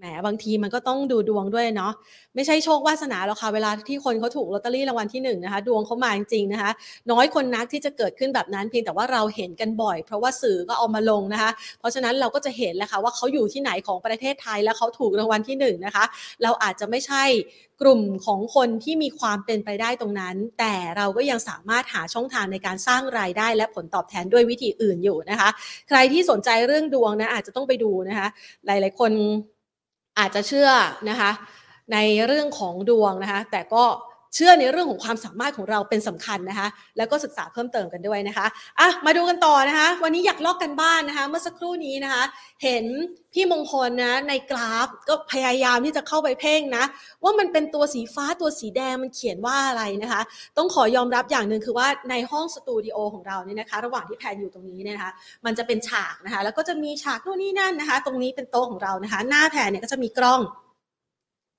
[0.00, 1.92] แหมบางทีมันก็ต้องดูดวงด้วยเนาะ
[2.34, 6.70] ไม่ใช่โชควาสนาหรอกค่ะเวลาที่คนเขาถูกลอตเตอรี่รางวัลที่หนึ่งนะคะดวงเขามาจริงๆนะคะ
[7.10, 16.04] น้อยคนนักที่จะเกิดขึ้นแบบนั้นเพียงแต่ว่าเราเห็นกันบ่อย เพราะว่าสื่อก็เอามาลงนะคะ เพราะฉะนั้นเราก็จะเห็นแหละค่ะว่าเขาอยู่ที่ไหนของประเทศไทยแล้วเขาถูกรางวัลที่หนึ่งนะคะ
[16.42, 17.24] เราอาจจะไม่ใช่
[17.82, 25.48] กลุ่มของคนที่มีความเป็นไปได้ตรงนั้น แต่เราก็ยังสามารถหาช่องทางในการสร้างรายได้ และผลตอบแทนด้วยวิธีอื่นอยู่นะคะ
[25.88, 28.28] ใครที่สนใจเรื่องดวงนะอาจจะต้องไปดูนะคะ
[28.66, 29.12] หลาย ๆ คน
[30.20, 30.68] อาจจะเชื่อ
[31.10, 31.30] นะคะ
[31.92, 33.84] ในเรื่องของดวงนะคะ แต่ก็
[34.34, 38.46] เชื่อในเรื่องของความสามารถของเราเป็นสำคัญนะคะ แล้วก็ศึกษาเพิ่มเติมกันด้วยนะคะ
[38.80, 42.22] อะมาดูกันต่อนะคะ วันนี้อยากลอกกันบ้านนะคะ เมื่อสักครู่นี้นะคะ
[42.62, 42.84] เห็น
[43.34, 46.84] พี่มงคลนะในกราฟก็พยายามที่จะเข้าไปเพ่งนะ
[47.22, 50.22] ว่ามันเป็นตัวสีฟ้าตัวสีแดงมันเขียนว่าอะไรนะคะ
[50.58, 55.12] ต้องขอยอมรับอย่างหนึ่งคือว่าในห้องสตูดิโอของเราเนี่ยนะคะ ระหว่างที่แพนอยู่ตรงนี้เนี่ยนะคะ
[55.44, 60.40] มันจะเป็นฉากนะคะ แล้วก็จะมีฉากนู่นนี่นั่นนะคะ ตรงนี้เป็นโต๊ะของเรานะคะ หน้าแพนเนี่ยก็จะมีกล้อง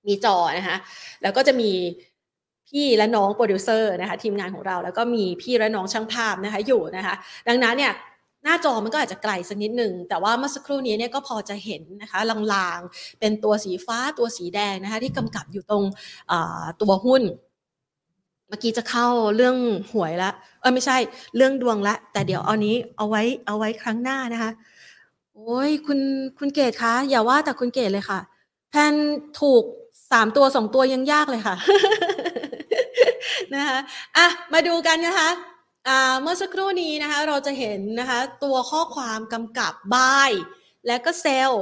[0.07, 0.77] มีจอนะคะ
[1.21, 1.71] แล้วก็จะมี
[2.71, 7.15] พี่และน้องโปรดิวเซอร์นะคะทีมงานของเราแล้วก็มีพี่และน้องช่างภาพนะคะอยู่นะคะ
[7.47, 7.93] ดังนั้นเนี่ย
[8.43, 12.19] หน้าจอมันก็อาจจะไกลสักนิดหนึ่งแต่ว่าเมื่อสักครู่นี้เนี่ยก็พอจะเห็นนะคะ
[12.53, 15.83] ลางๆ เป็นตัวสีฟ้าตัวสีแดงนะคะที่กำกับอยู่ตรง
[16.81, 17.23] ตัวหุ้น
[18.47, 19.55] เมื่อกี้จะเข้าเรื่อง
[19.93, 20.97] หวยละเออไม่ใช่
[21.35, 24.51] เรื่องดวงละ แต่เดี๋ยวเอานี้เอาไว้เอาไว้ครั้งหน้านะคะ
[25.33, 25.99] โอ้ยคุณ
[26.39, 28.19] คุณเกดคะอย่าว่าแต่คุณเกดเลยค่ะ
[28.69, 28.93] แพน
[29.41, 29.63] ถูก
[30.11, 31.55] สามตัวสองตัวยังยากเลยค่ะ
[33.55, 33.77] นะคะ
[34.17, 35.29] อะมาดูกันนะคะ
[35.87, 40.31] อ่าเมื่อสักครู่นี้นะคะเราจะเห็นนะคะตัวข้อความกำกับ buy
[40.87, 41.53] และก็ sell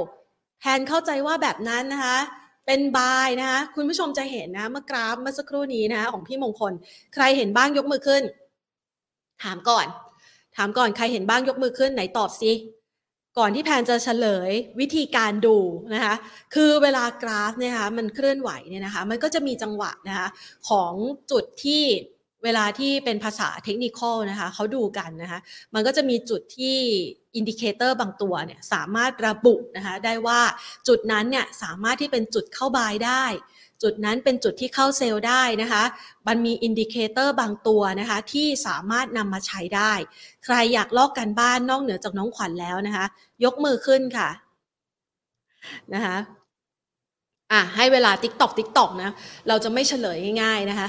[0.60, 2.18] แทนเข้าใจว่าแบบนั้นนะคะ
[2.66, 6.72] เป็น buy นะคะคุณผู้ชมจะเห็นนะเมื่อกราฟเมื่อสักครู่นี้นะคะของพี่มงคล
[7.14, 8.22] ใครเห็นบ้างยกมือขึ้น
[9.42, 9.86] ถามก่อน
[10.56, 12.52] ถามก่อนใครเห็นบ้างยกมือขึ้นไหนตอบสิ
[13.38, 14.50] ก่อนที่แพนจะเฉลย
[14.80, 15.56] วิธีการดู
[15.94, 16.14] นะคะ
[16.54, 20.28] คือเวลากราฟเนี่ยคะมันเคลื่อนไหวเนี่ยนะคะมันก็จะมีจังหวะนะคะ
[20.68, 20.92] ของ
[21.30, 21.84] จุดที่
[22.44, 24.00] เวลาที่เป็นภาษาเทคนิค
[24.30, 25.40] นะคะเขาดูกันนะคะ
[25.74, 26.78] มันก็จะมีจุดที่
[27.36, 30.40] indicator บางตัวเนี่ยสามารถระบุนะคะได้ว่า
[30.88, 33.24] จุดนั้นเนี่ยสามารถที่เป็นจุดเข้า buy ได้
[33.82, 35.82] จุดนั้นเป็นจุดที่เข้า sell ได้นะคะ
[36.26, 39.92] มันมี indicator บางตัวนะคะ ที่สามารถนำมาใช้ได้
[40.44, 43.06] ใครอยากลอกการบ้านนอกเหนือจากน้องขวัญแล้วนะคะ
[43.44, 44.28] ยกมือขึ้นค่ะ
[45.94, 46.16] นะคะ
[47.52, 49.10] อะให้เวลา tick tock tick tock นะ
[49.48, 50.88] เราจะไม่เฉลยง่ายๆนะคะ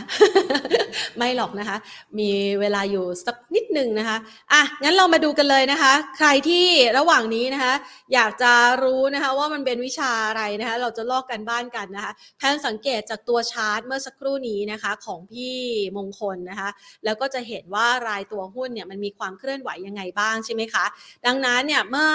[1.18, 1.78] ไม่หรอกนะคะ
[2.20, 2.30] มี
[2.62, 4.18] เวลาอยู่สักนิดหนึ่งนะคะ
[4.54, 6.66] อะงั้นเรามาดูกันเลยนะคะ ใครที่
[6.98, 7.74] ระหว่างนี้นะคะ
[8.14, 8.52] อยากจะ
[8.84, 15.56] รู้นะคะว่ามันเป็นวิชาอะไรนะคะ เราจะลอกการบ้านกันนะคะแพนสังเกตจากตัวชาร์ตเมื่อสักครู่นี้นะคะของพี่
[15.98, 16.70] มงคลนะคะ
[17.06, 20.86] แล้วก็จะเห็นว่ารายตัวหุ้นเนี่ยมันมีความเคลื่อนไหวยังไงบ้างใช่ไหมคะ
[21.26, 22.12] ดังนั้นเนี่ยเมื่อ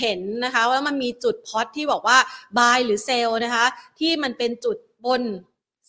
[0.00, 2.18] เห็นนะคะว่ามันมีจุดพอตที่บอกว่า
[2.58, 3.66] buy หรือ sell นะคะ
[4.00, 4.76] ที่มันเป็นจุด
[5.06, 5.22] บน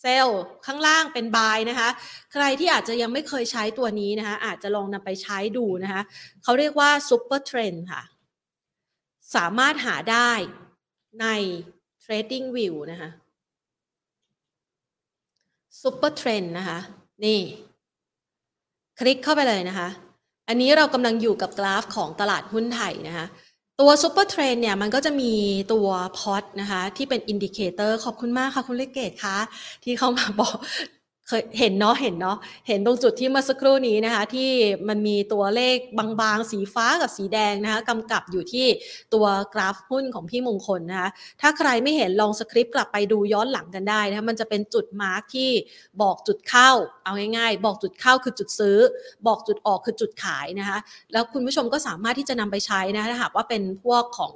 [0.00, 0.28] เซล
[0.66, 1.88] ข้างล่างเป็น buy นะคะ
[2.32, 6.02] ใครที่อาจจะยังไม่เคยใช้ตัวนี้นะคะอาจจะลองนำไปใช้ดูนะคะ
[6.42, 8.02] เขาเรียกว่า super trend ค่ะ
[9.34, 10.30] สามารถหาได้
[11.20, 11.26] ใน
[12.04, 13.10] trading view นะคะ
[15.80, 16.78] super trend นะคะ
[17.24, 17.40] นี่
[18.98, 19.88] คลิกเข้าไปเลยนะคะ
[20.48, 23.26] อันนี้เรากำลังอยู่กับกราฟของตลาดหุ้นไทยนะคะ
[23.80, 25.32] ตัว Supertrend เนี่ยมันก็จะมี
[25.72, 29.36] ตัวพอตนะคะที่เป็น indicator ขอบคุณมากค่ะ คุณเลเกตคะ
[29.84, 30.56] ที่เข้ามาบอก
[31.28, 34.50] เคยเห็นเนาะเห็นเนาะเห็นตรงจุดที่เมื่อสักครู่นี้นะคะ ที่
[34.88, 35.76] มันมีตัวเลข
[36.20, 38.66] บางๆ สีฟ้ากับสีแดงนะคะกำกับอยู่ที่
[39.14, 41.10] ตัวกราฟหุ้นของพี่มงคลนะคะ
[41.40, 45.50] ถ้าใครไม่เห็นลอง skip กลับไปดูย้อนหลังกันได้นะคะมันจะเป็นจุด mark ที่
[46.02, 46.70] บอกจุดเข้า
[47.04, 48.78] เอาง่ายๆ บอกจุดเข้าคือจุดซื้อ
[49.26, 50.78] บอกจุดออกคือจุดขายนะคะ
[51.12, 54.34] แล้วคุณผู้ชมก็สามารถที่จะนำไปใช้นะถ้าหากว่าเป็นพวกของ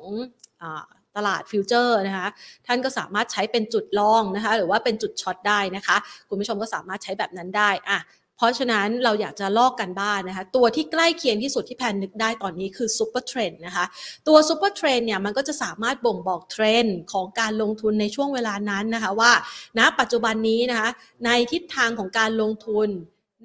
[1.19, 2.29] ตลาด future นะคะ
[2.67, 5.97] ท่านก็สามารถใช้เป็นจุด long นะคะ หรือว่าเป็นจุด short ได้นะคะ
[6.29, 8.01] คุณผู้ชมก็สามารถใช้แบบนั้นได้อะ
[8.39, 13.85] เพราะฉะนั้นเราอยากจะลอกการบ้านนะคะ ตัวที่ใกล้เคียงที่สุดที่แพนนึกได้ตอนนี้คือ Supertrend นะคะ
[14.29, 19.33] ตัว Supertrend เนี่ยมันก็จะสามารถบ่งบอกเทรนด์ของการลงทุนในช่วงเวลานั้นนะคะว่า
[19.79, 20.89] ณนะปัจจุบันนี้นะคะ
[21.25, 22.89] ในทิศทางของการลงทุน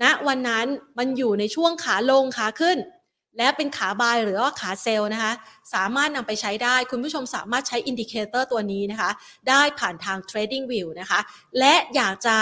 [0.01, 0.65] ณนะวันนั้น
[0.97, 2.77] มันอยู่ในช่วงขาลงขาขึ้น
[3.37, 5.33] และเป็นขา buy หรือว่าขา sell นะคะ
[5.73, 9.11] สามารถนำไปใช้ได้ คุณผู้ชมสามารถใช้ indicator ตัวนี้นะคะ
[9.49, 11.19] ได้ผ่านทาง Trading View นะคะ
[11.59, 12.37] และอยากจะ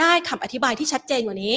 [0.00, 1.54] ได้คำอธิบายที่ชัดเจนกว่านี้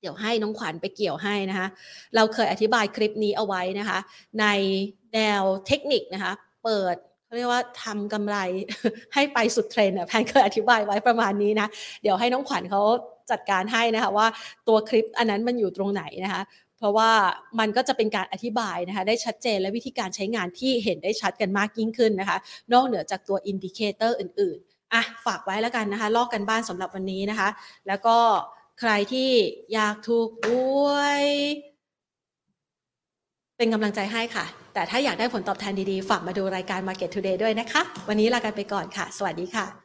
[0.00, 1.66] เดี๋ยวให้น้องขวัญไปเกี่ยวให้นะคะ
[2.14, 3.98] เราเคยอธิบายคลิปนี้เอาไว้นะคะ
[4.40, 4.46] ใน
[5.14, 6.32] แนวเทคนิคนะคะ
[6.64, 8.36] เปิดเขาเรียกว่าทำกำไร
[9.14, 11.68] ให้ไปสุดเทรนด์แพนเคยอธิบายไว้ประมาณนี้นะ
[12.02, 12.82] เดี๋ยวให้น้องขวัญเขา
[13.30, 14.26] จัดการให้นะคะว่า
[14.68, 16.42] ตัวคลิปอันนั้นมันอยู่ตรงไหนนะคะ
[16.82, 17.12] เพราะว่า
[17.60, 22.38] มันก็จะเป็นการอธิบายนะคะได้ชัดเจนและวิธีการใช้งานที่เห็นได้ชัดกันมากยิ่งขึ้นนะคะ
[22.72, 27.48] นอกเหนือจากตัว indicator อื่นๆอะฝากไว้แล้วกันนะคะ ลอกการบ้านสำหรับวันนี้นะคะ
[27.88, 28.16] แล้วก็
[28.80, 29.30] ใครที่
[29.74, 31.20] อยากถูกด้วย
[33.58, 39.81] เป็นกำลังใจให้ค่ะ แต่ถ้าอยากได้ผลตอบแทนดีๆ ฝากมาดูรายการ Market Today ด้วยนะคะ วันนี้ลากันไปก่อนค่ะ สวัสดีค่ะ